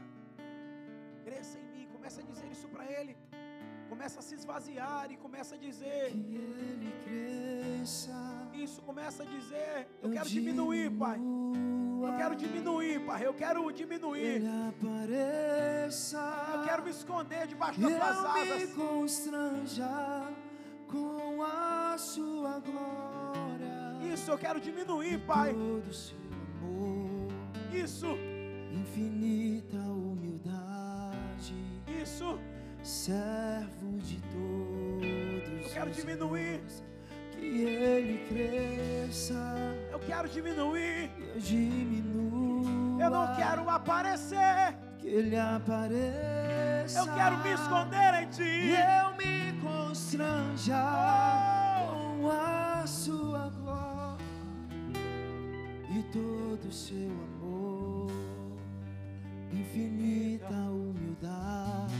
Cresça 1.24 1.58
em 1.58 1.66
mim. 1.72 1.88
Começa 1.92 2.20
a 2.20 2.24
dizer 2.24 2.48
isso 2.52 2.68
para 2.68 2.84
ele 2.98 3.16
começa 3.88 4.18
a 4.20 4.22
se 4.22 4.34
esvaziar 4.34 5.10
e 5.10 5.16
começa 5.16 5.54
a 5.54 5.58
dizer: 5.58 6.10
Que 6.10 6.36
ele 6.36 6.90
cresça. 7.04 8.12
Isso 8.52 8.82
começa 8.82 9.22
a 9.22 9.26
dizer: 9.26 9.88
Eu 10.02 10.10
quero 10.10 10.28
diminuir, 10.28 10.90
Pai. 10.90 11.18
Eu 11.18 12.16
quero 12.16 12.36
diminuir, 12.36 13.06
Pai. 13.06 13.26
Eu 13.26 13.34
quero 13.34 13.72
diminuir. 13.72 14.42
Apareça. 14.68 16.24
Eu 16.54 16.64
quero 16.64 16.82
me 16.84 16.90
esconder 16.90 17.46
debaixo 17.46 17.80
das 17.80 17.92
tuas 17.92 18.24
asas. 18.24 18.60
me 18.60 18.74
constranja 18.74 19.88
com 20.88 21.42
a 21.42 21.96
sua 21.98 22.60
glória. 22.60 23.25
Isso, 24.12 24.30
eu 24.30 24.38
quero 24.38 24.60
diminuir, 24.60 25.18
Pai. 25.20 25.52
Todo 25.52 25.92
seu 25.92 26.16
amor. 26.62 27.28
Isso. 27.72 28.06
Infinita 28.72 29.78
humildade. 29.78 31.54
Isso 32.02 32.38
servo 32.82 33.98
de 33.98 34.20
todos. 34.22 35.66
Eu 35.66 35.72
quero 35.72 35.90
diminuir. 35.90 36.60
Que 37.32 37.64
ele 37.64 38.26
cresça. 38.28 39.34
Eu 39.90 39.98
quero 39.98 40.28
diminuir. 40.28 41.10
Eu 41.34 41.40
diminuo. 41.40 43.00
Eu 43.00 43.10
não 43.10 43.34
quero 43.34 43.68
aparecer. 43.68 44.76
Que 44.98 45.08
ele 45.08 45.36
apareça. 45.36 46.98
Eu 46.98 47.06
quero 47.14 47.38
me 47.38 47.52
esconder 47.52 48.22
em 48.22 48.28
ti. 48.28 48.42
E 48.42 48.74
eu 48.74 49.16
me 49.16 49.60
constranja 49.60 50.76
oh. 51.82 52.22
com 52.22 52.30
a 52.30 52.86
sua 52.86 53.35
todo 56.12 56.68
o 56.68 56.72
seu 56.72 57.10
amor, 57.10 58.10
infinita 59.52 60.54
humildade, 60.54 61.94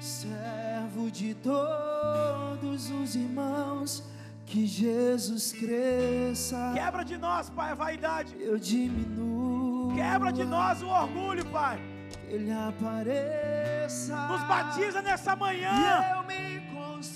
servo 0.00 1.10
de 1.10 1.34
todos 1.34 2.90
os 2.90 3.14
irmãos, 3.14 4.02
que 4.46 4.66
Jesus 4.66 5.52
cresça. 5.52 6.72
Quebra 6.74 7.04
de 7.04 7.16
nós, 7.16 7.50
Pai, 7.50 7.72
a 7.72 7.74
vaidade. 7.74 8.36
Eu 8.38 8.58
diminuo. 8.58 9.94
Quebra 9.94 10.32
de 10.32 10.44
nós 10.44 10.82
o 10.82 10.88
orgulho, 10.88 11.44
Pai. 11.46 11.80
Ele 12.28 12.52
apareça. 12.52 14.28
Nos 14.28 14.42
batiza 14.44 15.02
nessa 15.02 15.34
manhã. 15.36 16.04
Eu 16.16 16.22
me 16.24 16.54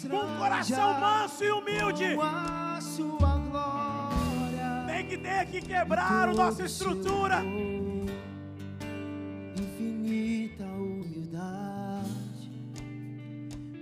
com 0.09 0.17
um 0.17 0.39
coração 0.39 1.01
manso 1.01 1.45
e 1.45 1.51
humilde. 1.51 2.15
Com 2.15 2.23
a 2.23 2.79
sua 2.81 3.28
que 5.09 5.17
tenha 5.17 5.45
que 5.47 5.61
quebrar 5.63 6.29
a 6.29 6.35
nossa 6.35 6.65
estrutura. 6.65 7.37
Infinita 9.57 10.65
humildade. 10.65 12.53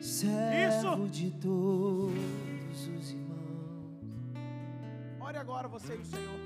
Servo 0.01 1.09
de 1.09 1.31
todos 1.33 2.79
os 2.97 3.11
irmãos. 3.11 4.37
Ore 5.21 5.39
agora 5.39 5.67
você 5.67 5.95
e 5.97 5.99
o 5.99 6.05
Senhor. 6.05 6.41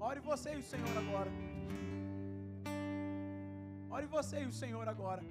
Ore 0.00 0.20
você 0.20 0.54
e 0.54 0.58
o 0.58 0.62
Senhor 0.62 0.96
agora. 0.96 1.30
Ore 3.90 4.06
você 4.06 4.42
e 4.42 4.46
o 4.46 4.52
Senhor 4.52 4.88
agora. 4.88 5.22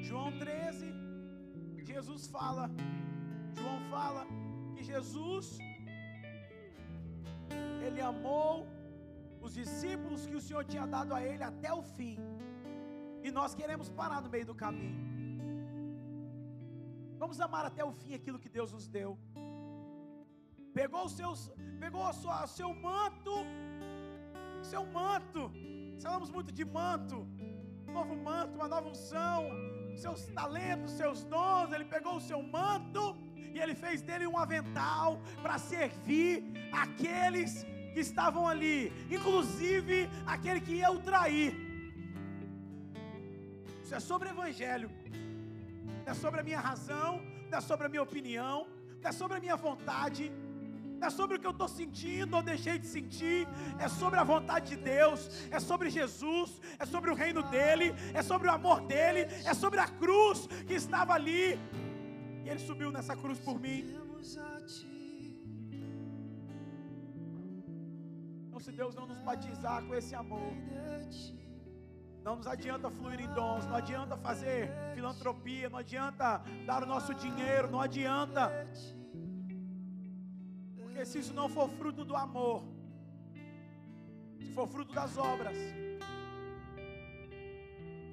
João 0.00 0.32
13, 0.38 0.86
Jesus 1.84 2.26
fala. 2.26 2.70
João 3.54 3.80
fala 3.90 4.26
que 4.74 4.82
Jesus 4.84 5.58
ele 7.86 8.00
amou 8.00 8.66
os 9.40 9.54
discípulos 9.60 10.26
que 10.26 10.36
o 10.40 10.40
Senhor 10.46 10.64
tinha 10.64 10.86
dado 10.86 11.12
a 11.14 11.20
ele 11.22 11.42
até 11.42 11.72
o 11.72 11.82
fim. 11.96 12.16
E 13.22 13.30
nós 13.38 13.54
queremos 13.54 13.88
parar 14.00 14.20
no 14.24 14.30
meio 14.34 14.46
do 14.50 14.54
caminho. 14.54 14.98
Vamos 17.22 17.40
amar 17.46 17.64
até 17.70 17.84
o 17.84 17.92
fim 18.00 18.14
aquilo 18.14 18.38
que 18.38 18.48
Deus 18.48 18.72
nos 18.72 18.86
deu. 18.86 19.10
Pegou 20.72 21.04
os 21.08 21.12
seus, 21.20 21.40
pegou 21.80 22.04
a 22.10 22.12
sua, 22.12 22.44
o 22.44 22.50
seu 22.58 22.70
manto, 22.74 23.34
seu 24.62 24.84
manto. 24.98 25.50
Falamos 26.04 26.30
muito 26.30 26.52
de 26.58 26.64
manto, 26.64 27.16
um 27.88 27.92
novo 27.92 28.14
manto, 28.28 28.54
uma 28.54 28.68
nova 28.68 28.88
unção, 28.88 29.40
seus 29.96 30.26
talentos, 30.28 30.92
seus 30.92 31.24
dons. 31.24 31.72
Ele 31.72 31.84
pegou 31.96 32.14
o 32.16 32.20
seu 32.20 32.40
manto 32.42 33.02
e 33.54 33.58
ele 33.58 33.74
fez 33.74 34.02
dele 34.02 34.26
um 34.26 34.38
avental 34.38 35.20
para 35.42 35.58
servir 35.58 36.44
aqueles 36.72 37.64
que 37.92 38.00
estavam 38.00 38.46
ali, 38.46 38.92
inclusive 39.10 40.08
aquele 40.26 40.60
que 40.60 40.74
ia 40.74 40.90
o 40.90 41.00
trair. 41.00 41.54
Isso 43.82 43.94
é 43.94 44.00
sobre 44.00 44.28
o 44.28 44.32
evangelho. 44.32 44.90
Não 46.04 46.12
é 46.12 46.14
sobre 46.14 46.40
a 46.40 46.42
minha 46.42 46.60
razão, 46.60 47.22
não 47.50 47.58
é 47.58 47.60
sobre 47.60 47.86
a 47.86 47.88
minha 47.88 48.02
opinião, 48.02 48.66
não 49.02 49.08
é 49.08 49.12
sobre 49.12 49.36
a 49.36 49.40
minha 49.40 49.56
vontade, 49.56 50.30
é 51.00 51.10
sobre 51.10 51.36
o 51.36 51.40
que 51.40 51.46
eu 51.46 51.52
estou 51.52 51.68
sentindo 51.68 52.36
ou 52.36 52.42
deixei 52.42 52.78
de 52.78 52.86
sentir, 52.86 53.46
é 53.78 53.88
sobre 53.88 54.18
a 54.18 54.24
vontade 54.24 54.70
de 54.70 54.76
Deus, 54.76 55.30
é 55.50 55.60
sobre 55.60 55.90
Jesus, 55.90 56.60
é 56.78 56.84
sobre 56.84 57.10
o 57.10 57.14
reino 57.14 57.42
dele, 57.42 57.94
é 58.12 58.22
sobre 58.22 58.48
o 58.48 58.50
amor 58.50 58.80
dele, 58.82 59.20
é 59.44 59.54
sobre 59.54 59.80
a 59.80 59.86
cruz 59.86 60.46
que 60.66 60.74
estava 60.74 61.14
ali, 61.14 61.58
e 62.48 62.50
ele 62.50 62.60
subiu 62.60 62.90
nessa 62.90 63.14
cruz 63.14 63.38
por 63.38 63.60
mim. 63.60 63.80
Então, 68.46 68.58
se 68.58 68.72
Deus 68.72 68.94
não 68.94 69.06
nos 69.06 69.20
batizar 69.20 69.84
com 69.86 69.94
esse 69.94 70.14
amor. 70.14 70.52
Não 72.24 72.36
nos 72.36 72.46
adianta 72.46 72.90
fluir 72.90 73.20
em 73.20 73.28
dons, 73.34 73.66
não 73.66 73.76
adianta 73.76 74.16
fazer 74.16 74.70
filantropia, 74.94 75.68
não 75.68 75.78
adianta 75.78 76.42
dar 76.66 76.82
o 76.82 76.86
nosso 76.86 77.12
dinheiro, 77.14 77.70
não 77.70 77.82
adianta. 77.82 78.50
Porque 80.80 81.04
se 81.04 81.18
isso 81.18 81.34
não 81.34 81.48
for 81.50 81.68
fruto 81.68 82.02
do 82.02 82.16
amor, 82.16 82.64
se 84.38 84.52
for 84.52 84.66
fruto 84.66 84.94
das 84.94 85.18
obras, 85.18 85.58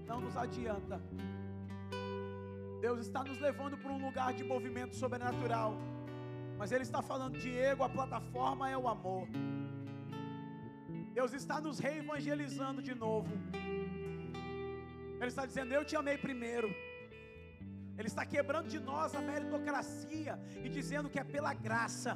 não 0.06 0.20
nos 0.20 0.36
adianta. 0.36 1.02
Deus 2.86 3.00
está 3.06 3.22
nos 3.28 3.40
levando 3.46 3.76
para 3.82 3.92
um 3.92 4.02
lugar 4.06 4.32
de 4.40 4.44
movimento 4.44 4.96
sobrenatural, 4.96 5.72
mas 6.60 6.72
Ele 6.72 6.84
está 6.88 7.02
falando, 7.02 7.40
Diego, 7.46 7.82
a 7.84 7.90
plataforma 7.90 8.70
é 8.70 8.78
o 8.78 8.88
amor. 8.88 9.28
Deus 11.18 11.32
está 11.40 11.56
nos 11.66 11.80
reevangelizando 11.80 12.84
de 12.88 12.94
novo. 12.94 13.32
Ele 15.20 15.32
está 15.34 15.48
dizendo: 15.50 15.74
Eu 15.74 15.84
te 15.90 15.96
amei 16.02 16.18
primeiro. 16.28 16.70
Ele 17.98 18.10
está 18.14 18.24
quebrando 18.24 18.70
de 18.76 18.80
nós 18.80 19.16
a 19.16 19.22
meritocracia 19.32 20.40
e 20.64 20.70
dizendo 20.78 21.10
que 21.10 21.20
é 21.24 21.24
pela 21.36 21.56
graça. 21.68 22.14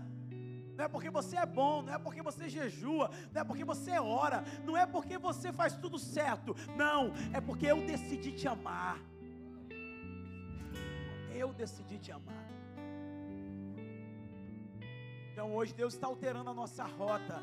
Não 0.77 0.85
é 0.85 0.87
porque 0.87 1.09
você 1.19 1.35
é 1.45 1.47
bom, 1.47 1.81
não 1.81 1.93
é 1.97 1.99
porque 2.07 2.21
você 2.29 2.47
jejua, 2.47 3.09
não 3.33 3.41
é 3.41 3.43
porque 3.43 3.65
você 3.73 3.95
ora, 3.97 4.43
não 4.67 4.77
é 4.77 4.85
porque 4.85 5.17
você 5.17 5.51
faz 5.51 5.75
tudo 5.85 5.97
certo. 5.97 6.55
Não, 6.83 6.99
é 7.33 7.41
porque 7.41 7.65
eu 7.65 7.79
decidi 7.93 8.33
te 8.33 8.47
amar. 8.47 8.99
Eu 11.41 11.49
decidi 11.61 11.97
te 12.05 12.11
amar. 12.17 12.45
Então 15.31 15.45
hoje 15.57 15.73
Deus 15.81 15.93
está 15.93 16.07
alterando 16.13 16.49
a 16.53 16.55
nossa 16.61 16.85
rota, 16.99 17.37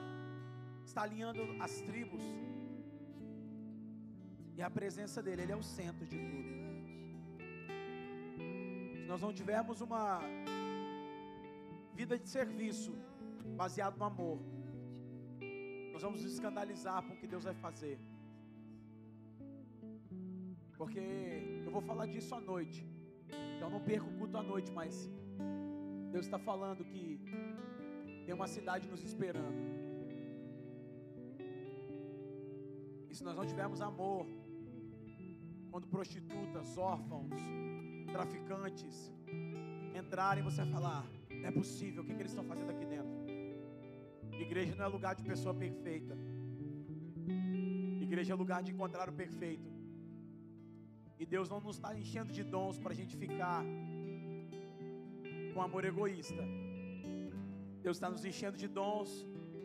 está 0.88 1.02
alinhando 1.06 1.42
as 1.66 1.74
tribos. 1.88 2.24
E 4.56 4.62
a 4.66 4.70
presença 4.78 5.22
dele, 5.26 5.42
ele 5.44 5.54
é 5.56 5.56
o 5.56 5.66
centro 5.76 6.04
de 6.12 6.18
tudo. 6.30 6.50
Se 9.00 9.06
nós 9.12 9.22
não 9.24 9.32
tivermos 9.40 9.80
uma 9.86 10.02
vida 12.00 12.18
de 12.18 12.28
serviço 12.36 12.92
baseado 13.62 13.96
no 14.02 14.06
amor, 14.12 14.38
nós 15.92 16.02
vamos 16.02 16.22
nos 16.22 16.32
escandalizar 16.34 16.98
com 17.06 17.14
o 17.14 17.18
que 17.20 17.28
Deus 17.34 17.44
vai 17.44 17.54
fazer. 17.66 17.96
Porque 20.76 21.06
eu 21.64 21.72
vou 21.76 21.80
falar 21.90 22.06
disso 22.14 22.34
à 22.34 22.40
noite. 22.52 22.95
Então 23.66 23.80
não 23.80 23.84
perca 23.84 24.06
o 24.06 24.12
culto 24.18 24.36
à 24.38 24.42
noite, 24.44 24.70
mas 24.70 25.10
Deus 26.12 26.24
está 26.26 26.38
falando 26.38 26.84
que 26.84 27.04
tem 28.24 28.32
uma 28.32 28.46
cidade 28.46 28.88
nos 28.88 29.02
esperando. 29.02 29.60
E 33.10 33.12
se 33.12 33.24
nós 33.24 33.34
não 33.34 33.44
tivermos 33.44 33.80
amor, 33.80 34.24
quando 35.68 35.88
prostitutas, 35.88 36.78
órfãos, 36.78 37.32
traficantes 38.12 39.12
entrarem, 40.00 40.44
você 40.44 40.58
vai 40.62 40.70
falar: 40.70 41.04
é 41.48 41.50
possível, 41.50 42.04
o 42.04 42.06
que, 42.06 42.14
que 42.14 42.22
eles 42.22 42.30
estão 42.30 42.44
fazendo 42.44 42.70
aqui 42.70 42.86
dentro? 42.86 43.16
Igreja 44.46 44.76
não 44.76 44.84
é 44.84 44.88
lugar 44.88 45.16
de 45.16 45.24
pessoa 45.24 45.52
perfeita, 45.52 46.16
igreja 48.00 48.32
é 48.32 48.36
lugar 48.36 48.62
de 48.62 48.70
encontrar 48.70 49.08
o 49.08 49.12
perfeito. 49.24 49.75
E 51.18 51.24
Deus 51.24 51.48
não 51.48 51.60
nos 51.60 51.76
está 51.76 51.98
enchendo 51.98 52.32
de 52.32 52.42
dons 52.42 52.78
para 52.78 52.92
a 52.92 52.94
gente 52.94 53.16
ficar 53.16 53.64
com 55.54 55.62
amor 55.62 55.84
egoísta. 55.84 56.42
Deus 57.82 57.96
está 57.96 58.10
nos 58.10 58.24
enchendo 58.24 58.56
de 58.56 58.68
dons, 58.68 59.10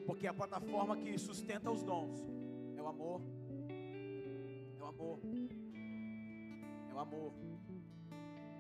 porque 0.05 0.27
a 0.27 0.33
plataforma 0.33 0.95
que 0.95 1.17
sustenta 1.17 1.69
os 1.69 1.83
dons 1.83 2.17
é 2.77 2.81
o 2.81 2.87
amor. 2.87 3.21
É 4.79 4.83
o 4.83 4.87
amor. 4.87 5.19
É 6.89 6.93
o 6.93 6.99
amor. 6.99 7.33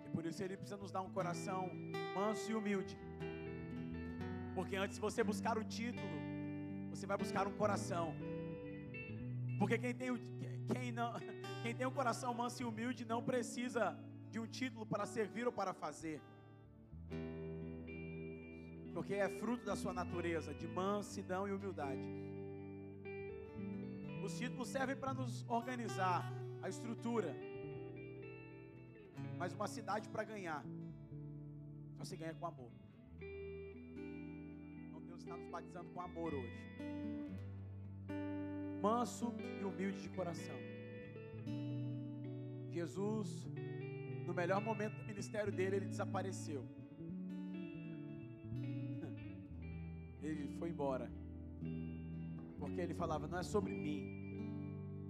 E 0.05 0.09
por 0.09 0.25
isso 0.25 0.43
Ele 0.43 0.57
precisa 0.57 0.77
nos 0.77 0.91
dar 0.91 1.01
um 1.01 1.11
coração 1.11 1.69
manso 2.15 2.51
e 2.51 2.55
humilde. 2.55 2.97
Porque 4.53 4.75
antes 4.75 4.95
de 4.97 5.01
você 5.01 5.23
buscar 5.23 5.57
o 5.57 5.63
título, 5.63 6.09
você 6.89 7.07
vai 7.07 7.17
buscar 7.17 7.47
um 7.47 7.53
coração. 7.53 8.13
Porque 9.57 9.77
quem 9.77 9.93
tem, 9.93 10.11
o, 10.11 10.19
quem, 10.73 10.91
não, 10.91 11.13
quem 11.61 11.75
tem 11.75 11.85
um 11.85 11.91
coração 11.91 12.33
manso 12.33 12.61
e 12.61 12.65
humilde 12.65 13.05
não 13.05 13.21
precisa 13.23 13.97
de 14.31 14.39
um 14.39 14.47
título 14.47 14.85
para 14.85 15.05
servir 15.05 15.45
ou 15.45 15.53
para 15.53 15.73
fazer. 15.73 16.19
Porque 18.93 19.13
é 19.13 19.29
fruto 19.39 19.63
da 19.65 19.75
sua 19.75 19.93
natureza, 19.93 20.53
de 20.53 20.67
mansidão 20.67 21.47
e 21.47 21.51
humildade. 21.51 22.01
Os 24.23 24.37
títulos 24.37 24.67
servem 24.69 24.95
para 24.95 25.13
nos 25.13 25.45
organizar, 25.47 26.23
a 26.61 26.69
estrutura. 26.69 27.35
Mas 29.37 29.53
uma 29.53 29.67
cidade 29.67 30.09
para 30.09 30.23
ganhar, 30.23 30.63
só 31.97 32.03
se 32.03 32.15
ganha 32.15 32.33
com 32.33 32.45
amor. 32.45 32.71
Então 34.87 35.01
Deus 35.01 35.19
está 35.19 35.37
nos 35.37 35.49
batizando 35.49 35.89
com 35.91 36.01
amor 36.01 36.33
hoje. 36.33 36.59
Manso 38.81 39.33
e 39.59 39.63
humilde 39.63 40.01
de 40.01 40.09
coração. 40.09 40.70
Jesus, 42.71 43.29
no 44.25 44.33
melhor 44.33 44.61
momento 44.61 44.95
do 44.99 45.05
ministério 45.05 45.51
dele, 45.51 45.75
ele 45.77 45.87
desapareceu. 45.87 46.63
Ele 50.21 50.47
foi 50.59 50.69
embora. 50.69 51.11
Porque 52.59 52.79
ele 52.79 52.93
falava: 52.93 53.27
não 53.27 53.39
é 53.39 53.43
sobre 53.43 53.73
mim, 53.73 53.99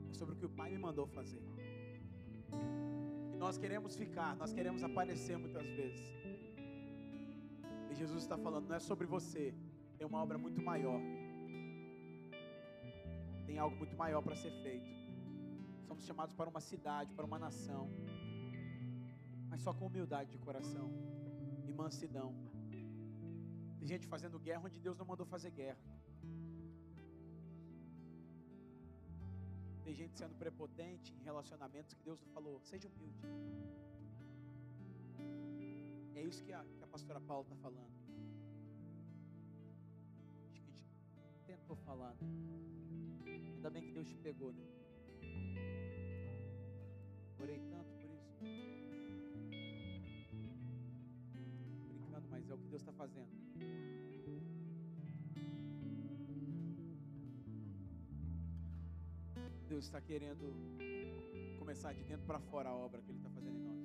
é 0.10 0.14
sobre 0.14 0.34
o 0.36 0.38
que 0.38 0.46
o 0.46 0.50
Pai 0.50 0.70
me 0.72 0.78
mandou 0.78 1.06
fazer. 1.06 1.44
E 3.34 3.38
Nós 3.38 3.58
queremos 3.58 3.96
ficar, 3.96 4.36
nós 4.38 4.54
queremos 4.54 4.84
aparecer 4.84 5.38
muitas 5.38 5.68
vezes. 5.80 6.14
E 7.92 7.96
Jesus 7.96 8.24
está 8.24 8.38
falando, 8.38 8.70
não 8.70 8.76
é 8.78 8.80
sobre 8.80 9.06
você, 9.06 9.54
tem 9.98 10.08
uma 10.08 10.22
obra 10.24 10.38
muito 10.38 10.62
maior. 10.62 11.02
Tem 13.46 13.60
algo 13.60 13.76
muito 13.76 13.98
maior 13.98 14.22
para 14.22 14.36
ser 14.36 14.52
feito. 14.64 15.01
Somos 15.92 16.06
chamados 16.06 16.34
para 16.34 16.50
uma 16.50 16.62
cidade, 16.62 17.14
para 17.14 17.26
uma 17.26 17.38
nação, 17.38 17.90
mas 19.50 19.60
só 19.60 19.74
com 19.74 19.88
humildade 19.88 20.32
de 20.32 20.38
coração 20.38 20.90
e 21.68 21.74
mansidão. 21.74 22.34
Tem 23.78 23.86
gente 23.86 24.08
fazendo 24.08 24.40
guerra 24.40 24.62
onde 24.68 24.80
Deus 24.80 24.98
não 24.98 25.06
mandou 25.06 25.26
fazer 25.26 25.52
guerra. 25.52 25.78
Tem 29.84 29.94
gente 29.94 30.18
sendo 30.18 30.34
prepotente 30.36 31.14
em 31.14 31.24
relacionamentos 31.24 31.94
que 31.94 32.02
Deus 32.02 32.22
não 32.22 32.30
falou. 32.30 32.62
Seja 32.62 32.88
humilde. 32.88 33.20
É 36.16 36.24
isso 36.24 36.42
que 36.42 36.54
a, 36.54 36.64
que 36.78 36.84
a 36.86 36.88
pastora 36.88 37.20
Paula 37.20 37.44
está 37.44 37.58
falando. 37.58 37.92
Acho 40.50 40.62
que 40.62 40.70
a 40.70 40.74
gente 40.74 40.86
tentou 41.46 41.76
falar. 41.76 42.16
Né? 42.22 42.30
Ainda 43.56 43.70
bem 43.70 43.84
que 43.84 43.92
Deus 43.92 44.08
te 44.08 44.16
pegou, 44.16 44.54
né? 44.54 44.81
Orei 47.40 47.60
tanto 47.70 47.92
por 48.00 48.10
isso. 48.10 48.36
Brincando, 51.84 52.28
mas 52.30 52.50
é 52.50 52.54
o 52.54 52.58
que 52.58 52.68
Deus 52.68 52.82
está 52.82 52.94
fazendo. 52.94 53.42
Deus 59.72 59.86
está 59.86 60.02
querendo 60.02 60.54
começar 61.58 61.94
de 61.94 62.04
dentro 62.04 62.26
para 62.26 62.40
fora 62.40 62.68
a 62.68 62.76
obra 62.76 63.02
que 63.02 63.10
Ele 63.10 63.20
está 63.20 63.30
fazendo 63.30 63.58
em 63.58 63.64
nós. 63.64 63.82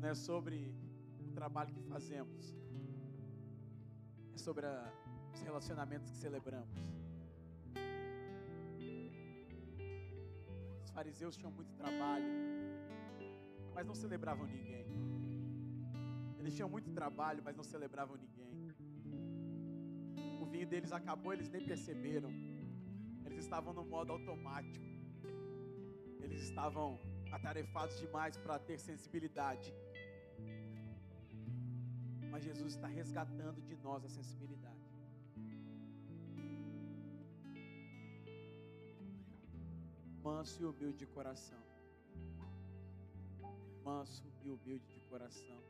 Não 0.00 0.08
é 0.08 0.14
sobre 0.14 0.72
o 1.26 1.32
trabalho 1.32 1.74
que 1.74 1.82
fazemos, 1.82 2.54
é 4.32 4.38
sobre 4.38 4.66
a, 4.66 4.92
os 5.34 5.40
relacionamentos 5.40 6.10
que 6.10 6.16
celebramos. 6.16 6.97
Fariseus 10.98 11.36
tinham 11.38 11.52
muito 11.58 11.72
trabalho, 11.82 12.30
mas 13.74 13.86
não 13.90 13.96
celebravam 14.04 14.46
ninguém. 14.56 14.86
Eles 16.40 16.54
tinham 16.56 16.70
muito 16.76 16.90
trabalho, 17.00 17.42
mas 17.46 17.56
não 17.60 17.66
celebravam 17.74 18.16
ninguém 18.16 18.38
vinho 20.58 20.68
deles 20.72 20.92
acabou, 20.98 21.32
eles 21.32 21.50
nem 21.54 21.64
perceberam. 21.72 22.30
Eles 23.26 23.38
estavam 23.44 23.72
no 23.78 23.84
modo 23.94 24.12
automático. 24.16 24.86
Eles 26.24 26.40
estavam 26.48 26.86
atarefados 27.36 27.96
demais 28.04 28.36
para 28.44 28.58
ter 28.68 28.78
sensibilidade. 28.90 29.70
Mas 32.32 32.42
Jesus 32.48 32.74
está 32.74 32.88
resgatando 33.00 33.60
de 33.68 33.76
nós 33.86 34.04
a 34.04 34.10
sensibilidade. 34.18 34.57
Manso 40.38 40.62
e 40.62 40.66
humilde 40.66 40.98
de 40.98 41.06
coração. 41.06 41.58
Manso 43.84 44.22
e 44.44 44.48
humilde 44.48 44.86
de 44.86 45.00
coração. 45.00 45.60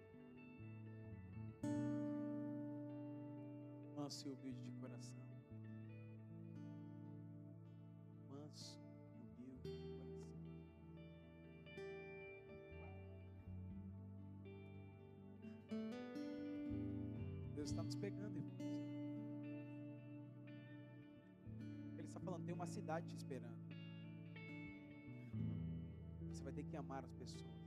manso 3.96 4.28
e 4.28 4.30
humilde 4.30 4.60
de 4.60 4.72
coração. 4.72 5.24
Manso 8.30 8.78
e 9.16 9.44
humilde 9.46 9.70
de 9.70 9.88
coração. 9.96 10.28
Deus 17.54 17.70
está 17.70 17.82
nos 17.82 17.96
pegando, 17.96 18.36
irmãos. 18.36 18.60
Ele 21.96 22.06
está 22.06 22.20
falando, 22.20 22.44
tem 22.44 22.54
uma 22.54 22.66
cidade 22.66 23.08
te 23.08 23.16
esperando. 23.16 23.77
Vai 26.48 26.54
ter 26.54 26.64
que 26.64 26.76
amar 26.78 27.04
as 27.04 27.12
pessoas. 27.12 27.58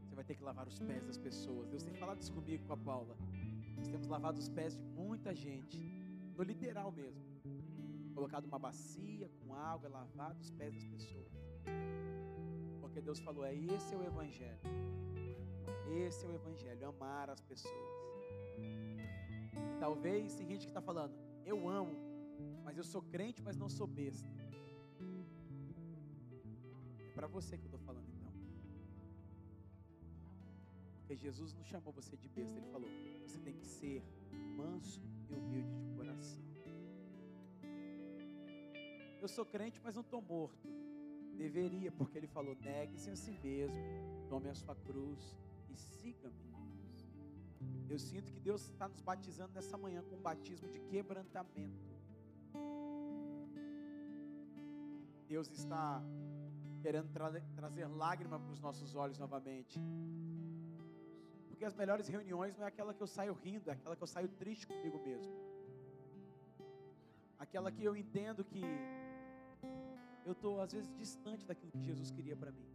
Você 0.00 0.14
vai 0.14 0.24
ter 0.24 0.34
que 0.34 0.42
lavar 0.42 0.66
os 0.66 0.78
pés 0.78 1.04
das 1.04 1.18
pessoas. 1.18 1.68
Deus 1.68 1.82
tem 1.82 1.92
falado 1.92 2.22
isso 2.22 2.32
comigo 2.32 2.64
com 2.66 2.72
a 2.72 2.76
Paula. 2.78 3.14
Nós 3.76 3.86
temos 3.86 4.06
lavado 4.06 4.38
os 4.38 4.48
pés 4.48 4.74
de 4.74 4.82
muita 4.82 5.34
gente, 5.34 5.78
no 6.34 6.42
literal 6.42 6.90
mesmo. 6.90 7.22
Colocado 8.14 8.46
uma 8.46 8.58
bacia 8.58 9.28
com 9.38 9.54
água, 9.54 9.90
lavado 9.90 10.40
os 10.40 10.50
pés 10.52 10.72
das 10.72 10.86
pessoas. 10.86 11.30
Porque 12.80 13.02
Deus 13.02 13.20
falou: 13.20 13.44
é 13.44 13.54
esse 13.54 13.94
é 13.94 13.98
o 13.98 14.02
Evangelho. 14.02 14.58
Esse 16.06 16.24
é 16.24 16.28
o 16.30 16.34
Evangelho, 16.34 16.88
amar 16.88 17.28
as 17.28 17.42
pessoas. 17.42 17.74
Talvez 19.78 20.34
tem 20.34 20.46
gente 20.46 20.62
que 20.62 20.70
está 20.70 20.80
falando: 20.80 21.14
eu 21.44 21.68
amo, 21.68 21.94
mas 22.64 22.78
eu 22.78 22.84
sou 22.84 23.02
crente, 23.02 23.42
mas 23.42 23.54
não 23.54 23.68
sou 23.68 23.86
besta. 23.86 24.35
Para 27.16 27.26
você 27.26 27.56
que 27.56 27.64
eu 27.64 27.70
estou 27.72 27.80
falando 27.80 28.08
então. 28.16 28.32
Porque 30.98 31.16
Jesus 31.16 31.54
não 31.54 31.64
chamou 31.64 31.92
você 31.92 32.14
de 32.14 32.28
besta, 32.28 32.58
ele 32.58 32.66
falou: 32.66 32.90
você 33.22 33.38
tem 33.38 33.54
que 33.54 33.66
ser 33.66 34.02
manso 34.54 35.00
e 35.30 35.34
humilde 35.34 35.74
de 35.82 35.90
coração. 35.96 36.44
Eu 39.22 39.28
sou 39.28 39.46
crente, 39.46 39.80
mas 39.82 39.94
não 39.94 40.02
estou 40.02 40.20
morto. 40.20 40.68
Deveria, 41.44 41.90
porque 41.90 42.18
ele 42.18 42.26
falou: 42.26 42.54
negue-se 42.60 43.08
a 43.08 43.16
si 43.16 43.32
mesmo, 43.42 43.76
tome 44.28 44.50
a 44.50 44.54
sua 44.54 44.76
cruz 44.76 45.38
e 45.70 45.74
siga-me. 45.74 46.46
Eu 47.88 47.98
sinto 47.98 48.30
que 48.32 48.40
Deus 48.40 48.68
está 48.68 48.86
nos 48.88 49.00
batizando 49.00 49.54
nessa 49.54 49.78
manhã 49.78 50.02
com 50.02 50.16
um 50.16 50.20
batismo 50.20 50.68
de 50.68 50.80
quebrantamento. 50.80 51.96
Deus 55.26 55.48
está 55.48 56.02
querendo 56.82 57.08
tra 57.12 57.40
trazer 57.54 57.86
lágrima 57.86 58.38
para 58.38 58.52
os 58.52 58.60
nossos 58.60 58.94
olhos 58.94 59.18
novamente. 59.18 59.80
Porque 61.48 61.64
as 61.64 61.74
melhores 61.74 62.06
reuniões 62.06 62.56
não 62.56 62.64
é 62.64 62.68
aquela 62.68 62.92
que 62.92 63.02
eu 63.02 63.06
saio 63.06 63.32
rindo, 63.32 63.70
é 63.70 63.72
aquela 63.72 63.96
que 63.96 64.02
eu 64.02 64.06
saio 64.06 64.28
triste 64.28 64.66
comigo 64.66 64.98
mesmo. 65.04 65.32
Aquela 67.38 67.70
que 67.72 67.84
eu 67.84 67.96
entendo 67.96 68.44
que 68.44 68.62
eu 70.24 70.32
estou 70.32 70.60
às 70.60 70.72
vezes 70.72 70.92
distante 70.96 71.46
daquilo 71.46 71.72
que 71.72 71.82
Jesus 71.82 72.10
queria 72.10 72.36
para 72.36 72.50
mim. 72.50 72.68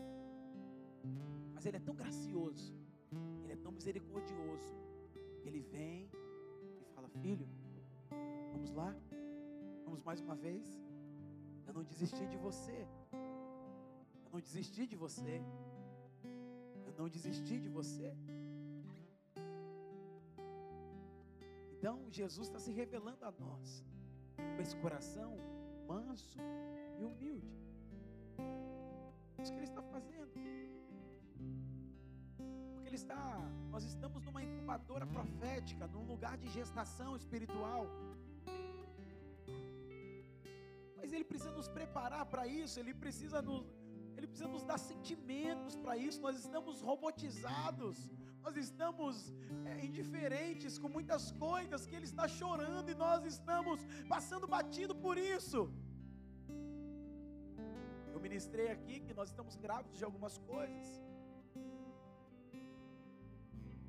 Mas 1.53 1.65
Ele 1.65 1.77
é 1.77 1.79
tão 1.79 1.93
gracioso, 1.93 2.73
Ele 3.43 3.53
é 3.53 3.57
tão 3.57 3.71
misericordioso, 3.71 4.73
Ele 5.43 5.59
vem 5.59 6.09
e 6.81 6.85
fala: 6.95 7.07
Filho, 7.09 7.47
vamos 8.51 8.71
lá, 8.71 8.95
vamos 9.85 10.01
mais 10.01 10.21
uma 10.21 10.35
vez. 10.35 10.65
Eu 11.67 11.73
não 11.73 11.83
desisti 11.83 12.25
de 12.27 12.37
você, 12.37 12.87
não 14.41 14.47
desisti 14.47 14.87
de 14.87 14.95
você, 14.95 15.39
eu 16.87 16.93
não 16.97 17.07
desisti 17.07 17.59
de 17.59 17.69
você. 17.69 18.11
Então 21.73 21.95
Jesus 22.09 22.47
está 22.47 22.59
se 22.59 22.71
revelando 22.71 23.23
a 23.23 23.31
nós 23.31 23.85
com 24.35 24.61
esse 24.63 24.75
coração 24.77 25.37
manso 25.87 26.39
e 26.99 27.03
humilde. 27.03 27.53
É 29.37 29.43
isso 29.43 29.51
que 29.53 29.59
Ele 29.59 29.71
está 29.73 29.83
fazendo. 29.83 30.31
Porque 32.73 32.87
Ele 32.89 32.95
está, 33.03 33.23
nós 33.69 33.83
estamos 33.83 34.23
numa 34.23 34.41
incubadora 34.41 35.05
profética, 35.05 35.85
num 35.85 36.05
lugar 36.13 36.35
de 36.35 36.47
gestação 36.49 37.15
espiritual. 37.15 37.85
Mas 40.97 41.13
Ele 41.13 41.23
precisa 41.23 41.51
nos 41.51 41.67
preparar 41.67 42.25
para 42.25 42.47
isso, 42.47 42.79
Ele 42.79 42.93
precisa 43.05 43.39
nos, 43.39 43.63
precisa 44.31 44.49
nos 44.55 44.65
dar 44.71 44.79
sentimentos 44.91 45.75
para 45.83 45.95
isso. 46.07 46.19
Nós 46.27 46.37
estamos 46.43 46.81
robotizados 46.89 47.97
nós 48.45 48.55
estamos 48.57 49.15
é, 49.69 49.85
indiferentes 49.87 50.77
com 50.81 50.89
muitas 50.89 51.31
coisas 51.47 51.85
que 51.85 51.95
Ele 51.95 52.07
está 52.11 52.27
chorando 52.27 52.89
e 52.89 52.95
nós 52.95 53.23
estamos 53.33 53.79
passando 54.13 54.47
batido 54.47 54.93
por 54.95 55.15
isso. 55.17 55.59
Eu 58.13 58.19
ministrei 58.19 58.69
aqui 58.75 58.99
que 58.99 59.13
nós 59.19 59.29
estamos 59.29 59.55
grávidos 59.65 59.97
de 59.99 60.05
algumas 60.09 60.37
coisas. 60.39 60.87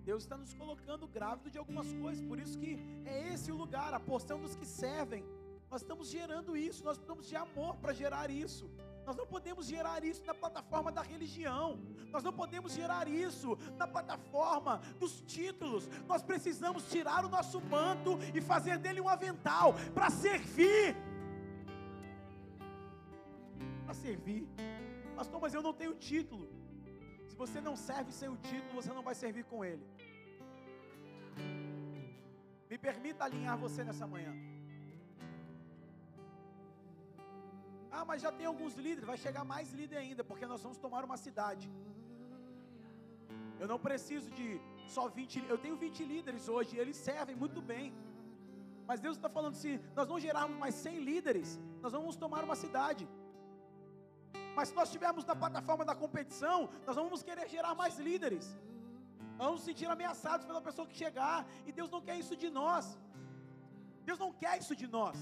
Deus 0.05 0.23
está 0.25 0.37
nos 0.37 0.53
colocando 0.53 1.07
grávido 1.07 1.49
de 1.51 1.59
algumas 1.63 1.91
coisas, 2.05 2.23
por 2.31 2.39
isso 2.45 2.59
que 2.63 2.73
é 3.05 3.33
esse 3.33 3.51
o 3.53 3.57
lugar, 3.57 3.95
a 3.95 4.01
porção 4.01 4.39
dos 4.45 4.55
que 4.55 4.67
servem. 4.67 5.25
Nós 5.71 5.81
estamos 5.81 6.09
gerando 6.17 6.55
isso, 6.57 6.85
nós 6.85 6.99
precisamos 6.99 7.27
de 7.27 7.37
amor 7.37 7.77
para 7.77 7.93
gerar 7.95 8.29
isso. 8.29 8.67
Nós 9.07 9.17
não 9.17 9.27
podemos 9.27 9.67
gerar 9.67 10.05
isso 10.05 10.25
na 10.25 10.35
plataforma 10.35 10.93
da 10.93 11.03
religião. 11.03 11.79
Nós 12.11 12.23
não 12.23 12.33
podemos 12.33 12.73
gerar 12.73 13.09
isso 13.09 13.57
na 13.77 13.87
plataforma 13.87 14.81
dos 14.99 15.21
títulos. 15.23 15.89
Nós 16.07 16.23
precisamos 16.23 16.89
tirar 16.91 17.25
o 17.25 17.29
nosso 17.29 17.61
manto 17.61 18.19
e 18.35 18.41
fazer 18.41 18.79
dele 18.79 19.01
um 19.01 19.09
avental 19.09 19.75
para 19.95 20.11
servir. 20.11 20.97
para 23.85 23.95
servir. 23.95 24.49
Pastor, 25.15 25.41
mas 25.41 25.53
eu 25.53 25.63
não 25.63 25.75
tenho 25.75 25.95
título. 25.95 26.49
Se 27.29 27.37
você 27.37 27.61
não 27.61 27.77
serve 27.77 28.13
sem 28.13 28.29
o 28.29 28.37
título, 28.37 28.75
você 28.75 28.93
não 28.93 29.03
vai 29.03 29.15
servir 29.15 29.45
com 29.45 29.65
ele. 29.65 29.85
Me 32.71 32.79
permita 32.79 33.25
alinhar 33.25 33.59
você 33.59 33.85
nessa 33.85 34.07
manhã. 34.07 34.52
Ah, 37.97 38.05
mas 38.11 38.23
já 38.25 38.31
tem 38.39 38.47
alguns 38.53 38.75
líderes, 38.85 39.11
vai 39.13 39.19
chegar 39.25 39.45
mais 39.55 39.71
líder 39.81 39.99
ainda, 40.05 40.23
porque 40.29 40.47
nós 40.53 40.63
vamos 40.67 40.79
tomar 40.85 41.03
uma 41.09 41.19
cidade. 41.27 41.67
Eu 43.63 43.69
não 43.73 43.79
preciso 43.89 44.29
de 44.39 44.47
só 44.95 45.05
20, 45.09 45.45
eu 45.53 45.59
tenho 45.65 45.77
20 45.77 46.05
líderes 46.13 46.47
hoje, 46.55 46.79
eles 46.83 46.97
servem 47.09 47.37
muito 47.43 47.61
bem. 47.73 47.87
Mas 48.89 49.01
Deus 49.05 49.17
está 49.17 49.29
falando 49.37 49.57
se 49.63 49.71
nós 49.99 50.09
não 50.13 50.19
gerarmos 50.27 50.57
mais 50.65 50.75
100 50.87 50.99
líderes, 51.11 51.51
nós 51.83 51.93
vamos 51.97 52.17
tomar 52.25 52.43
uma 52.49 52.57
cidade. 52.65 53.05
Mas 54.57 54.69
se 54.69 54.75
nós 54.79 54.89
estivermos 54.89 55.25
na 55.31 55.37
plataforma 55.43 55.85
da 55.91 55.95
competição, 56.03 56.59
nós 56.87 56.97
vamos 57.01 57.23
querer 57.29 57.47
gerar 57.57 57.75
mais 57.83 57.95
líderes. 58.09 58.47
Nós 59.39 59.47
vamos 59.49 59.63
sentir 59.69 59.87
ameaçados 59.97 60.45
pela 60.49 60.61
pessoa 60.69 60.87
que 60.91 60.97
chegar, 61.05 61.39
e 61.67 61.73
Deus 61.79 61.91
não 61.95 62.03
quer 62.09 62.17
isso 62.23 62.37
de 62.43 62.51
nós. 62.61 62.87
Deus 64.09 64.19
não 64.25 64.33
quer 64.43 64.55
isso 64.63 64.75
de 64.83 64.87
nós. 64.99 65.19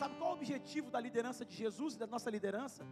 Sabe 0.00 0.14
qual 0.16 0.30
é 0.30 0.32
o 0.32 0.36
objetivo 0.36 0.90
da 0.94 1.00
liderança 1.06 1.42
de 1.50 1.54
Jesus 1.62 1.94
e 1.94 1.98
da 1.98 2.06
nossa 2.14 2.28
liderança? 2.36 2.84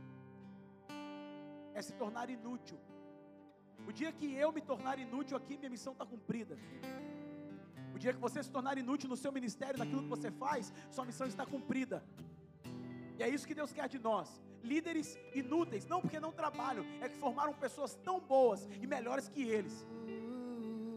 É 1.78 1.82
se 1.82 1.92
tornar 2.02 2.30
inútil. 2.30 2.78
O 3.86 3.92
dia 3.92 4.10
que 4.18 4.28
eu 4.42 4.50
me 4.56 4.62
tornar 4.70 4.98
inútil 4.98 5.36
aqui, 5.36 5.58
minha 5.58 5.72
missão 5.76 5.92
está 5.92 6.06
cumprida. 6.06 6.56
O 7.94 7.98
dia 7.98 8.12
que 8.14 8.22
você 8.26 8.42
se 8.42 8.50
tornar 8.50 8.78
inútil 8.78 9.08
no 9.08 9.18
seu 9.24 9.30
ministério, 9.38 9.78
naquilo 9.78 10.02
que 10.02 10.08
você 10.16 10.30
faz, 10.30 10.72
sua 10.90 11.04
missão 11.04 11.26
está 11.26 11.44
cumprida. 11.44 12.02
E 13.18 13.22
é 13.22 13.28
isso 13.28 13.46
que 13.46 13.54
Deus 13.54 13.72
quer 13.72 13.88
de 13.94 13.98
nós. 13.98 14.28
Líderes 14.62 15.18
inúteis, 15.34 15.84
não 15.86 16.00
porque 16.00 16.18
não 16.18 16.32
trabalham, 16.32 16.84
é 17.02 17.08
que 17.08 17.18
formaram 17.18 17.52
pessoas 17.52 17.94
tão 18.08 18.18
boas 18.18 18.66
e 18.80 18.86
melhores 18.86 19.28
que 19.28 19.42
eles. 19.42 19.86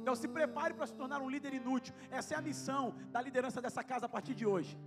Então 0.01 0.15
se 0.15 0.27
prepare 0.27 0.73
para 0.73 0.87
se 0.87 0.93
tornar 0.93 1.21
um 1.21 1.29
líder 1.29 1.53
inútil. 1.53 1.93
Essa 2.09 2.35
é 2.35 2.37
a 2.37 2.41
missão 2.41 2.95
da 3.11 3.21
liderança 3.21 3.61
dessa 3.61 3.83
casa 3.83 4.05
a 4.05 4.09
partir 4.09 4.33
de 4.33 4.45
hoje. 4.45 4.77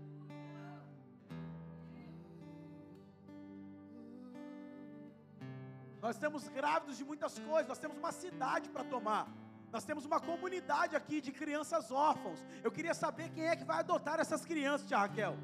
Nós 6.10 6.16
estamos 6.16 6.44
grávidos 6.48 6.96
de 7.00 7.04
muitas 7.08 7.34
coisas, 7.38 7.68
nós 7.72 7.78
temos 7.82 7.96
uma 7.96 8.10
cidade 8.10 8.68
para 8.68 8.82
tomar. 8.92 9.28
Nós 9.74 9.84
temos 9.88 10.04
uma 10.04 10.18
comunidade 10.18 10.96
aqui 10.96 11.20
de 11.26 11.30
crianças 11.40 11.92
órfãos. 11.92 12.40
Eu 12.64 12.72
queria 12.76 12.94
saber 13.02 13.26
quem 13.34 13.46
é 13.50 13.54
que 13.54 13.68
vai 13.68 13.78
adotar 13.78 14.18
essas 14.18 14.44
crianças, 14.44 14.88
tia 14.88 14.98
Raquel. 14.98 15.36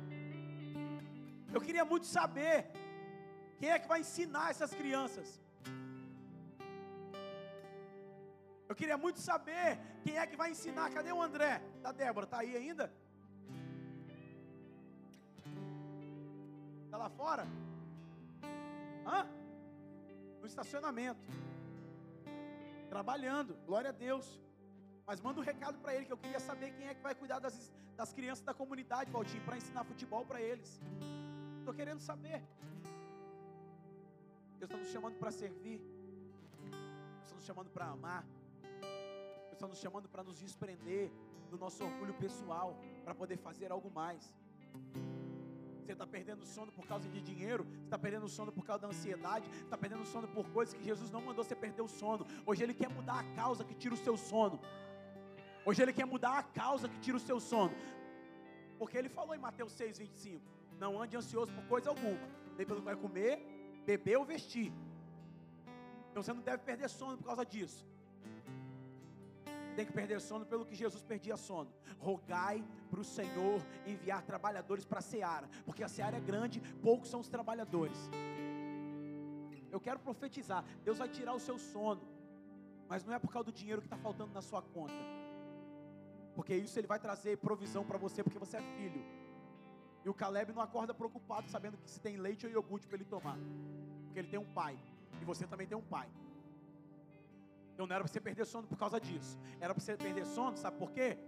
Eu 1.54 1.60
queria 1.66 1.84
muito 1.84 2.06
saber 2.06 2.56
quem 3.60 3.70
é 3.70 3.78
que 3.78 3.86
vai 3.92 4.00
ensinar 4.00 4.50
essas 4.50 4.74
crianças. 4.80 5.40
Eu 8.68 8.74
queria 8.74 8.98
muito 8.98 9.20
saber 9.20 9.78
quem 10.02 10.18
é 10.18 10.26
que 10.26 10.40
vai 10.42 10.50
ensinar. 10.50 10.90
Cadê 10.90 11.12
o 11.12 11.22
André? 11.22 11.62
Da 11.80 11.92
Débora, 11.92 12.26
tá 12.26 12.40
aí 12.40 12.56
ainda? 12.56 12.92
Tá 16.90 16.98
lá 17.04 17.08
fora? 17.22 17.46
Hã? 19.06 19.35
No 20.46 20.50
estacionamento, 20.54 21.20
trabalhando, 22.88 23.52
glória 23.68 23.90
a 23.90 23.96
Deus. 24.06 24.26
Mas 25.08 25.20
manda 25.20 25.40
um 25.40 25.46
recado 25.52 25.76
para 25.82 25.94
ele 25.94 26.04
que 26.06 26.14
eu 26.16 26.22
queria 26.24 26.40
saber 26.40 26.68
quem 26.76 26.86
é 26.90 26.94
que 26.94 27.02
vai 27.08 27.14
cuidar 27.14 27.38
das, 27.40 27.56
das 27.96 28.12
crianças 28.12 28.44
da 28.44 28.54
comunidade, 28.54 29.10
Valtinho, 29.10 29.44
para 29.44 29.56
ensinar 29.56 29.82
futebol 29.84 30.24
para 30.30 30.40
eles. 30.40 30.80
Estou 31.58 31.74
querendo 31.74 32.00
saber. 32.00 32.40
Deus 34.58 34.70
está 34.70 34.76
nos 34.76 34.90
chamando 34.94 35.16
para 35.22 35.32
servir. 35.42 35.78
Deus 35.78 37.24
está 37.24 37.36
nos 37.40 37.44
chamando 37.44 37.70
para 37.70 37.86
amar. 37.86 38.24
Deus 39.46 39.52
está 39.58 39.68
nos 39.72 39.78
chamando 39.78 40.08
para 40.08 40.22
nos 40.28 40.38
desprender 40.38 41.10
do 41.50 41.58
nosso 41.58 41.84
orgulho 41.84 42.14
pessoal, 42.14 42.76
para 43.04 43.14
poder 43.14 43.36
fazer 43.36 43.70
algo 43.76 43.90
mais. 43.90 44.24
Você 45.86 45.92
está 45.92 46.04
perdendo 46.04 46.44
sono 46.44 46.72
por 46.72 46.84
causa 46.84 47.08
de 47.08 47.20
dinheiro, 47.20 47.62
você 47.62 47.84
está 47.84 47.96
perdendo 47.96 48.28
sono 48.28 48.50
por 48.50 48.64
causa 48.66 48.82
da 48.82 48.88
ansiedade, 48.88 49.48
está 49.62 49.78
perdendo 49.78 50.04
sono 50.04 50.26
por 50.26 50.44
coisas 50.50 50.74
que 50.74 50.82
Jesus 50.82 51.12
não 51.12 51.20
mandou 51.20 51.44
você 51.44 51.54
perder 51.54 51.82
o 51.82 51.86
sono. 51.86 52.26
Hoje 52.44 52.64
Ele 52.64 52.74
quer 52.74 52.88
mudar 52.88 53.20
a 53.20 53.24
causa 53.36 53.64
que 53.64 53.72
tira 53.72 53.94
o 53.94 53.96
seu 53.96 54.16
sono. 54.16 54.58
Hoje 55.64 55.80
Ele 55.80 55.92
quer 55.92 56.04
mudar 56.04 56.38
a 56.38 56.42
causa 56.42 56.88
que 56.88 56.98
tira 56.98 57.16
o 57.16 57.20
seu 57.20 57.38
sono. 57.38 57.72
Porque 58.80 58.98
Ele 58.98 59.08
falou 59.08 59.32
em 59.32 59.38
Mateus 59.38 59.74
6,25: 59.74 60.40
Não 60.76 61.00
ande 61.00 61.16
ansioso 61.16 61.52
por 61.52 61.64
coisa 61.68 61.90
alguma, 61.90 62.28
nem 62.56 62.66
pelo 62.66 62.80
que 62.80 62.86
vai 62.86 62.96
comer, 62.96 63.38
beber 63.86 64.16
ou 64.18 64.24
vestir. 64.24 64.72
Então 66.10 66.20
você 66.20 66.32
não 66.32 66.42
deve 66.42 66.64
perder 66.64 66.88
sono 66.88 67.16
por 67.16 67.26
causa 67.26 67.46
disso 67.46 67.86
tem 69.76 69.86
que 69.86 69.92
perder 69.92 70.20
sono 70.20 70.44
pelo 70.52 70.64
que 70.64 70.74
Jesus 70.74 71.02
perdia 71.02 71.36
sono. 71.36 71.70
Rogai 71.98 72.64
para 72.90 73.00
o 73.00 73.04
Senhor 73.04 73.60
enviar 73.86 74.22
trabalhadores 74.22 74.84
para 74.84 75.00
a 75.00 75.02
seara, 75.02 75.48
porque 75.66 75.84
a 75.84 75.88
seara 75.88 76.16
é 76.16 76.20
grande, 76.20 76.60
poucos 76.82 77.08
são 77.10 77.20
os 77.20 77.28
trabalhadores. 77.28 77.98
Eu 79.70 79.80
quero 79.86 80.00
profetizar: 80.00 80.64
Deus 80.82 80.98
vai 80.98 81.08
tirar 81.08 81.34
o 81.34 81.44
seu 81.48 81.58
sono, 81.58 82.02
mas 82.88 83.04
não 83.04 83.12
é 83.12 83.18
por 83.18 83.30
causa 83.30 83.46
do 83.50 83.52
dinheiro 83.52 83.82
que 83.82 83.86
está 83.86 83.98
faltando 83.98 84.32
na 84.32 84.40
sua 84.40 84.62
conta, 84.62 84.94
porque 86.34 86.54
isso 86.56 86.78
Ele 86.78 86.86
vai 86.86 86.98
trazer 86.98 87.36
provisão 87.36 87.84
para 87.84 87.98
você, 87.98 88.24
porque 88.24 88.38
você 88.38 88.56
é 88.56 88.62
filho. 88.76 89.04
E 90.04 90.08
o 90.08 90.14
Caleb 90.14 90.52
não 90.52 90.62
acorda 90.62 90.94
preocupado, 90.94 91.48
sabendo 91.50 91.76
que 91.76 91.90
se 91.90 92.00
tem 92.00 92.16
leite 92.16 92.46
ou 92.46 92.52
iogurte 92.52 92.86
para 92.86 92.96
ele 92.96 93.04
tomar, 93.04 93.36
porque 94.04 94.20
ele 94.20 94.28
tem 94.28 94.38
um 94.38 94.52
pai, 94.60 94.78
e 95.20 95.24
você 95.24 95.44
também 95.46 95.66
tem 95.66 95.76
um 95.76 95.82
pai. 95.82 96.08
Então 97.76 97.86
não 97.86 97.94
era 97.94 98.02
para 98.04 98.10
você 98.10 98.20
perder 98.28 98.46
sono 98.46 98.66
por 98.66 98.78
causa 98.82 98.98
disso. 98.98 99.38
Era 99.60 99.74
para 99.74 99.84
você 99.84 99.94
perder 99.98 100.24
sono, 100.24 100.56
sabe 100.56 100.78
por 100.78 100.90
quê? 100.92 101.18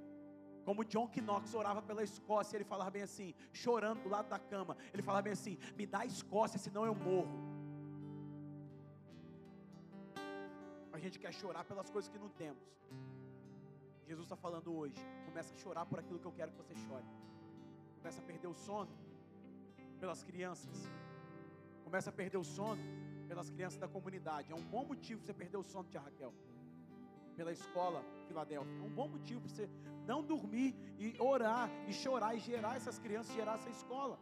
Como 0.64 0.82
John 0.82 1.11
Knox 1.26 1.53
orava 1.53 1.82
pela 1.82 2.03
Escócia, 2.03 2.57
ele 2.57 2.64
falava 2.64 2.90
bem 2.90 3.03
assim, 3.03 3.34
chorando 3.53 4.03
do 4.05 4.09
lado 4.09 4.30
da 4.30 4.38
cama. 4.38 4.74
Ele 4.94 5.03
falava 5.03 5.24
bem 5.26 5.34
assim: 5.34 5.59
Me 5.76 5.84
dá 5.86 5.99
a 6.01 6.07
Escócia, 6.07 6.59
senão 6.59 6.86
eu 6.86 6.94
morro. 6.94 7.38
A 10.90 10.99
gente 10.99 11.18
quer 11.18 11.34
chorar 11.34 11.64
pelas 11.64 11.90
coisas 11.90 12.11
que 12.12 12.18
não 12.18 12.30
temos. 12.30 12.66
Jesus 14.07 14.24
está 14.24 14.36
falando 14.36 14.74
hoje. 14.74 14.99
Começa 15.26 15.53
a 15.55 15.59
chorar 15.59 15.84
por 15.84 15.99
aquilo 15.99 16.18
que 16.18 16.28
eu 16.30 16.32
quero 16.32 16.51
que 16.53 16.57
você 16.62 16.74
chore. 16.86 17.05
Começa 17.99 18.22
a 18.22 18.24
perder 18.24 18.46
o 18.46 18.55
sono 18.55 18.90
pelas 20.01 20.22
crianças. 20.22 20.88
Começa 21.84 22.09
a 22.09 22.12
perder 22.12 22.38
o 22.38 22.44
sono 22.44 22.82
pelas 23.29 23.51
crianças 23.51 23.79
da 23.79 23.89
comunidade. 23.97 24.51
É 24.51 24.57
um 24.62 24.66
bom 24.74 24.85
motivo 24.93 25.20
você 25.20 25.35
perder 25.43 25.59
o 25.59 25.62
sono, 25.62 25.89
tia 25.93 26.01
Raquel. 26.01 26.33
Pela 27.37 27.53
escola 27.53 28.01
Filadélfia. 28.26 28.79
É 28.83 28.87
um 28.91 28.95
bom 29.01 29.09
motivo 29.16 29.41
para 29.43 29.51
você 29.51 29.68
não 30.11 30.20
dormir 30.33 30.70
e 30.99 31.14
orar 31.33 31.68
e 31.87 31.93
chorar 31.93 32.35
e 32.35 32.41
gerar 32.41 32.76
essas 32.81 32.99
crianças, 32.99 33.35
gerar 33.41 33.55
essa 33.61 33.70
escola. 33.76 34.18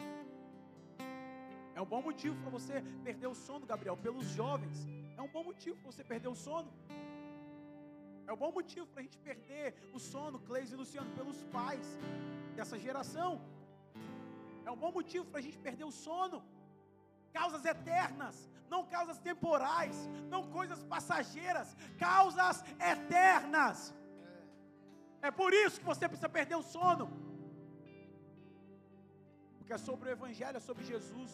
É 1.75 1.81
um 1.81 1.89
bom 1.95 2.03
motivo 2.09 2.37
para 2.43 2.51
você 2.59 2.77
perder 3.07 3.29
o 3.29 3.35
sono, 3.47 3.65
Gabriel, 3.73 3.97
pelos 4.07 4.27
jovens. 4.41 4.79
É 5.17 5.23
um 5.27 5.33
bom 5.37 5.45
motivo 5.51 5.77
para 5.81 5.93
você 5.93 6.05
perder 6.13 6.29
o 6.29 6.39
sono. 6.47 6.71
É 8.27 8.33
um 8.33 8.41
bom 8.45 8.53
motivo 8.59 8.87
para 8.93 9.01
a 9.01 9.07
gente 9.07 9.19
perder 9.29 9.67
o 9.97 10.01
sono, 10.13 10.39
Cleis 10.49 10.73
e 10.73 10.77
Luciano, 10.83 11.11
pelos 11.19 11.41
pais 11.57 11.87
dessa 12.57 12.77
geração. 12.87 13.31
É 14.65 14.71
um 14.71 14.81
bom 14.85 14.93
motivo 14.99 15.25
para 15.27 15.39
a 15.43 15.47
gente 15.47 15.59
perder 15.67 15.85
o 15.85 15.93
sono 16.07 16.39
causas 17.39 17.65
eternas, 17.75 18.37
não 18.73 18.81
causas 18.95 19.19
temporais, 19.29 19.97
não 20.33 20.43
coisas 20.57 20.81
passageiras, 20.95 21.69
causas 22.07 22.57
eternas. 22.95 23.79
É 25.29 25.31
por 25.41 25.51
isso 25.65 25.81
que 25.81 25.91
você 25.93 26.05
precisa 26.13 26.31
perder 26.39 26.57
o 26.63 26.67
sono, 26.75 27.07
porque 29.59 29.73
é 29.79 29.81
sobre 29.89 30.09
o 30.09 30.15
Evangelho, 30.17 30.57
é 30.61 30.65
sobre 30.71 30.85
Jesus. 30.93 31.33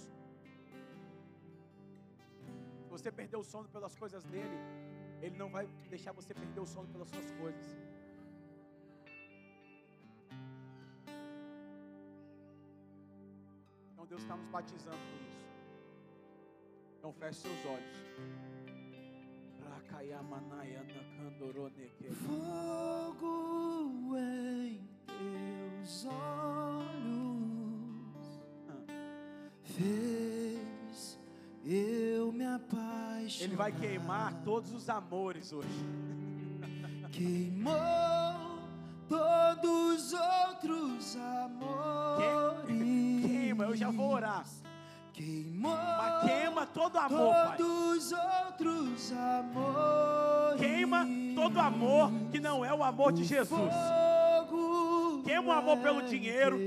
Se 2.83 2.89
você 2.95 3.11
perder 3.21 3.39
o 3.43 3.45
sono 3.53 3.69
pelas 3.77 3.95
coisas 4.03 4.25
dele, 4.33 4.59
ele 5.25 5.37
não 5.43 5.51
vai 5.57 5.67
deixar 5.93 6.13
você 6.21 6.33
perder 6.43 6.61
o 6.61 6.71
sono 6.75 6.89
pelas 6.95 7.09
suas 7.15 7.31
coisas. 7.43 7.67
Então 13.93 14.07
Deus 14.13 14.23
está 14.23 14.37
nos 14.41 14.49
batizando 14.57 15.03
com 15.11 15.17
isso. 15.27 15.32
Então 17.03 17.13
feche 17.15 17.41
seus 17.41 17.67
olhos. 17.67 17.83
Fogo 22.25 24.17
em 24.17 24.89
teus 25.05 26.07
olhos 26.07 27.43
fez 29.65 31.19
eu 31.65 32.31
me 32.31 32.45
apaixonar. 32.45 33.45
Ele 33.47 33.57
vai 33.57 33.73
queimar 33.73 34.41
todos 34.45 34.73
os 34.73 34.89
amores 34.89 35.53
hoje. 35.53 35.69
Queimou 37.11 37.75
todos 39.09 40.13
os 40.13 40.13
outros 40.13 41.17
amores. 41.17 42.67
queima, 42.69 43.65
eu 43.65 43.75
já 43.75 43.91
vou 43.91 44.13
orar. 44.13 44.47
Queimou 45.13 45.77
Mas 45.77 46.23
queima 46.23 46.67
todo 46.67 46.97
amor, 46.97 47.35
Pai. 47.35 47.57
todos 47.59 48.07
os 48.07 48.13
outros 48.13 49.13
amores. 49.13 50.61
Queima 50.61 51.07
todo 51.35 51.61
amor 51.61 52.11
que 52.31 52.41
não 52.41 52.65
é 52.65 52.73
o 52.73 52.83
amor 52.83 53.13
de 53.13 53.25
Jesus. 53.25 53.73
Queima 55.25 55.43
o 55.43 55.53
amor 55.53 55.79
pelo 55.79 56.03
dinheiro. 56.03 56.59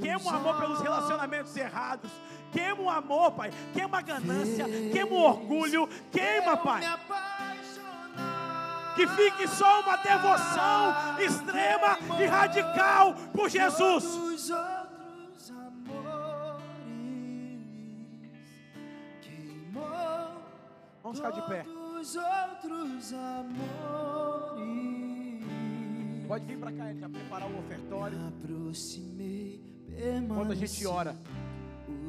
Queima 0.00 0.20
o 0.20 0.28
amor 0.30 0.56
pelos 0.58 0.80
relacionamentos 0.80 1.56
errados. 1.56 2.10
Queima 2.52 2.82
o 2.82 2.90
amor, 2.90 3.32
Pai. 3.32 3.50
Queima 3.72 3.98
a 3.98 4.02
ganância. 4.02 4.64
Queima 4.92 5.12
o 5.12 5.22
orgulho. 5.22 5.88
Queima, 6.10 6.56
Pai. 6.56 6.82
Que 8.96 9.06
fique 9.06 9.48
só 9.48 9.80
uma 9.80 9.96
devoção 9.96 10.94
extrema 11.18 11.98
e 12.20 12.26
radical 12.26 13.14
por 13.32 13.48
Jesus. 13.48 14.04
Vamos 21.12 21.18
ficar 21.18 21.30
de 21.30 21.46
pé. 21.46 21.66
Pode 26.26 26.46
vir 26.46 26.58
para 26.58 26.72
cá, 26.72 26.90
ele 26.90 27.00
já 27.00 27.08
preparar 27.08 27.50
o 27.50 27.58
ofertório. 27.58 28.18
Quando 30.28 30.52
a 30.52 30.54
gente 30.54 30.86
ora, 30.86 31.14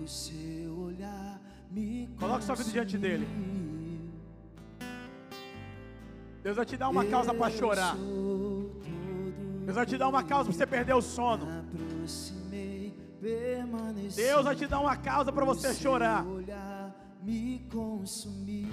O 0.01 0.07
seu 0.07 0.79
olhar 0.79 1.41
me 1.69 2.09
Coloque 2.17 2.45
sua 2.45 2.55
vida 2.55 2.71
diante 2.71 2.97
dele. 2.97 3.27
Deus 6.41 6.55
vai 6.55 6.65
te 6.65 6.77
dar 6.77 6.87
uma 6.87 7.05
causa 7.05 7.33
para 7.33 7.51
chorar. 7.51 7.97
Deus 9.65 9.75
vai 9.75 9.85
te 9.85 9.97
dar 9.97 10.07
uma 10.07 10.23
causa 10.23 10.45
para 10.45 10.57
você 10.57 10.65
perder 10.65 10.93
o 10.93 11.01
sono. 11.01 11.45
Deus 14.15 14.45
vai 14.45 14.55
te 14.55 14.67
dar 14.67 14.79
uma 14.79 14.95
causa 14.95 15.31
para 15.31 15.43
você 15.43 15.73
chorar. 15.73 16.25
Me 17.23 17.65
consumir. 17.71 18.67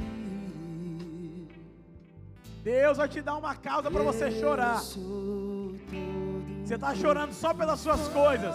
Deus 2.65 2.99
vai 2.99 3.09
te 3.09 3.23
dar 3.23 3.37
uma 3.37 3.55
causa 3.55 3.91
para 3.91 4.03
você 4.03 4.31
chorar. 4.33 4.81
Você 4.81 6.75
está 6.75 6.95
chorando 6.95 7.33
só 7.33 7.55
pelas 7.55 7.79
suas 7.81 8.09
coisas. 8.09 8.55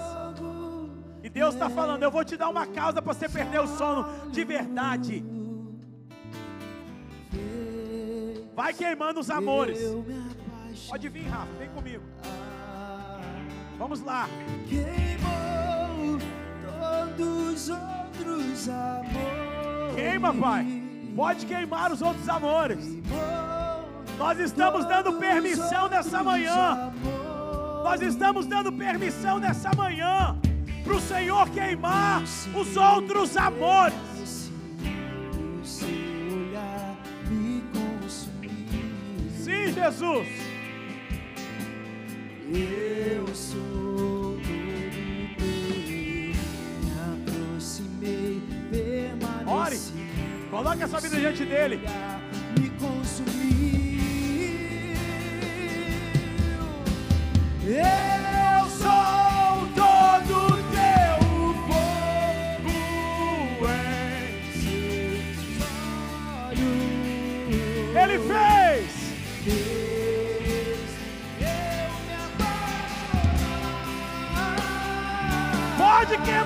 E 1.24 1.30
Deus 1.30 1.54
está 1.54 1.70
falando: 1.70 2.04
Eu 2.04 2.12
vou 2.12 2.26
te 2.26 2.36
dar 2.36 2.50
uma 2.50 2.68
causa 2.68 3.02
para 3.02 3.14
você 3.14 3.30
perder 3.30 3.62
o 3.62 3.68
sono 3.68 4.30
de 4.32 4.44
verdade. 4.44 5.24
Vai 8.54 8.74
queimando 8.74 9.22
os 9.22 9.30
amores. 9.30 9.80
Pode 10.90 11.10
vir, 11.10 11.28
Rafa, 11.28 11.52
vem 11.54 11.70
comigo. 11.70 12.04
Vamos 13.78 14.02
lá. 14.02 14.28
Queimou 14.68 16.20
todos 17.18 17.70
os. 17.70 17.95
Queima, 20.16 20.34
Pai. 20.34 20.66
Pode 21.14 21.46
queimar 21.46 21.92
os 21.92 22.02
outros 22.02 22.30
amores. 22.30 22.80
Nós 24.18 24.40
estamos 24.40 24.86
dando 24.86 25.12
permissão 25.20 25.90
nessa 25.90 26.24
manhã. 26.24 26.94
Nós 27.84 28.02
estamos 28.02 28.46
dando 28.46 28.72
permissão 28.72 29.40
nessa 29.40 29.72
manhã 29.76 30.40
para 30.86 30.94
o 30.94 31.02
Senhor 31.02 31.50
queimar 31.50 32.24
os 32.24 32.78
outros 32.78 33.36
amores. 33.36 34.50
Sim, 39.44 39.74
Jesus. 39.74 40.28
Eu 42.54 43.36
sou 43.36 43.75
Coloque 50.56 50.84
a 50.84 50.88
sua 50.88 51.02
vida 51.02 51.18
diante 51.18 51.44
dele. 51.44 51.82
Me 52.58 52.70
consumiu. 52.80 53.36
Eu 57.68 58.70
sou 58.70 59.68
todo 59.76 60.56
teu 60.72 61.20
fogo 61.68 63.68
em 63.68 64.62
seus 64.62 65.60
olhos. 66.48 67.96
Ele 68.02 68.18
fez. 68.20 68.90
Pode 75.78 76.18
queimar 76.20 76.45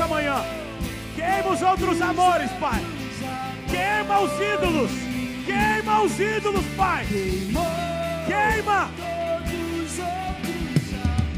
nessa 0.00 0.06
manhã. 0.06 0.42
Queima 1.14 1.50
os 1.50 1.62
outros 1.62 2.00
amores, 2.00 2.50
Pai. 2.52 2.80
Queima 3.68 4.20
os 4.20 4.32
ídolos. 4.32 4.90
Queima 5.44 6.02
os 6.02 6.18
ídolos, 6.18 6.64
Pai. 6.76 7.06
Queima. 8.26 8.90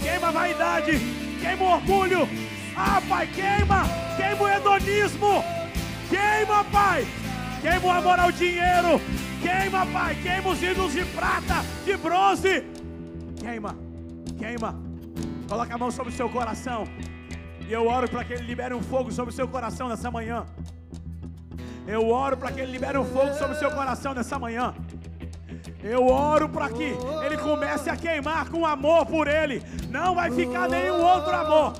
Queima 0.01 0.29
a 0.29 0.31
vaidade. 0.31 0.93
Queima 1.41 1.65
o 1.65 1.73
orgulho. 1.73 2.29
Ah, 2.77 3.03
Pai, 3.09 3.27
queima. 3.27 3.83
Queima 4.17 4.43
o 4.43 4.49
hedonismo. 4.49 5.45
Queima, 6.09 6.65
Pai. 6.65 7.07
Queima 7.61 7.87
o 7.87 7.91
amor 7.91 8.21
ao 8.21 8.31
dinheiro. 8.31 9.01
Queima, 9.41 9.87
Pai. 9.87 10.17
Queima 10.23 10.51
os 10.51 10.63
ídolos 10.63 10.93
de 10.93 11.05
prata, 11.07 11.65
de 11.85 11.97
bronze. 11.97 12.65
Queima. 13.41 13.77
Queima. 14.39 14.81
Coloca 15.49 15.75
a 15.75 15.79
mão 15.79 15.91
sobre 15.91 16.13
o 16.13 16.17
seu 16.17 16.29
coração. 16.29 16.87
E 17.73 17.75
eu 17.75 17.89
oro 17.89 18.07
para 18.07 18.23
que 18.23 18.35
Ele 18.35 18.45
libere 18.45 18.75
um 18.75 18.83
fogo 18.83 19.11
sobre 19.11 19.33
o 19.33 19.35
seu 19.35 19.49
coração 19.49 19.89
nessa 19.89 20.11
manhã. 20.11 20.45
Eu 21.87 22.07
oro 22.11 22.37
para 22.37 22.53
que 22.53 22.61
Ele 22.61 22.71
libere 22.71 22.99
um 22.99 23.05
fogo 23.07 23.33
sobre 23.33 23.57
o 23.57 23.59
seu 23.59 23.71
coração 23.71 24.13
nessa 24.13 24.39
manhã. 24.39 24.75
Eu 25.83 26.07
oro 26.07 26.51
para 26.51 26.69
que 26.69 26.95
Ele 27.25 27.39
comece 27.39 27.89
a 27.89 27.97
queimar 27.97 28.51
com 28.51 28.67
amor 28.67 29.07
por 29.07 29.27
Ele. 29.27 29.63
Não 29.89 30.15
vai 30.15 30.31
ficar 30.31 30.69
nenhum 30.69 31.01
outro 31.01 31.35
amor. 31.35 31.73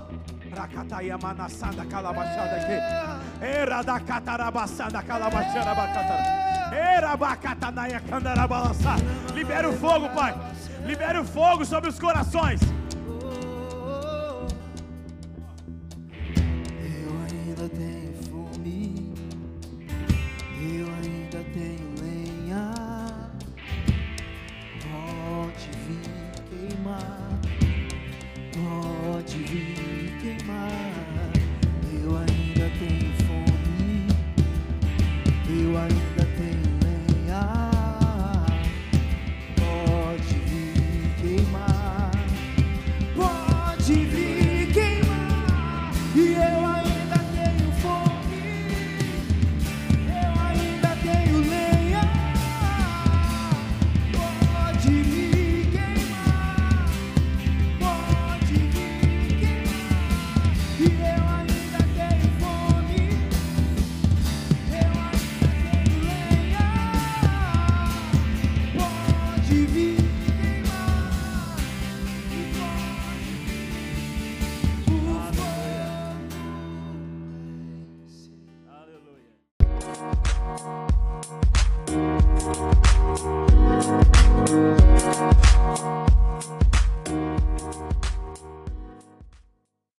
Aqui. 2.57 3.45
Era 3.45 3.83
da 3.83 4.01
catarabaçada 4.01 5.03
calabachada 5.03 5.75
bacatara. 5.75 6.75
Era 6.75 7.15
bacatanaia 7.19 8.01
candarabalançar. 8.01 8.97
Libera 9.35 9.69
o 9.69 9.75
fogo, 9.75 10.09
Pai. 10.09 10.35
Libera 10.87 11.21
o 11.21 11.25
fogo 11.27 11.67
sobre 11.67 11.91
os 11.91 11.99
corações. 11.99 12.63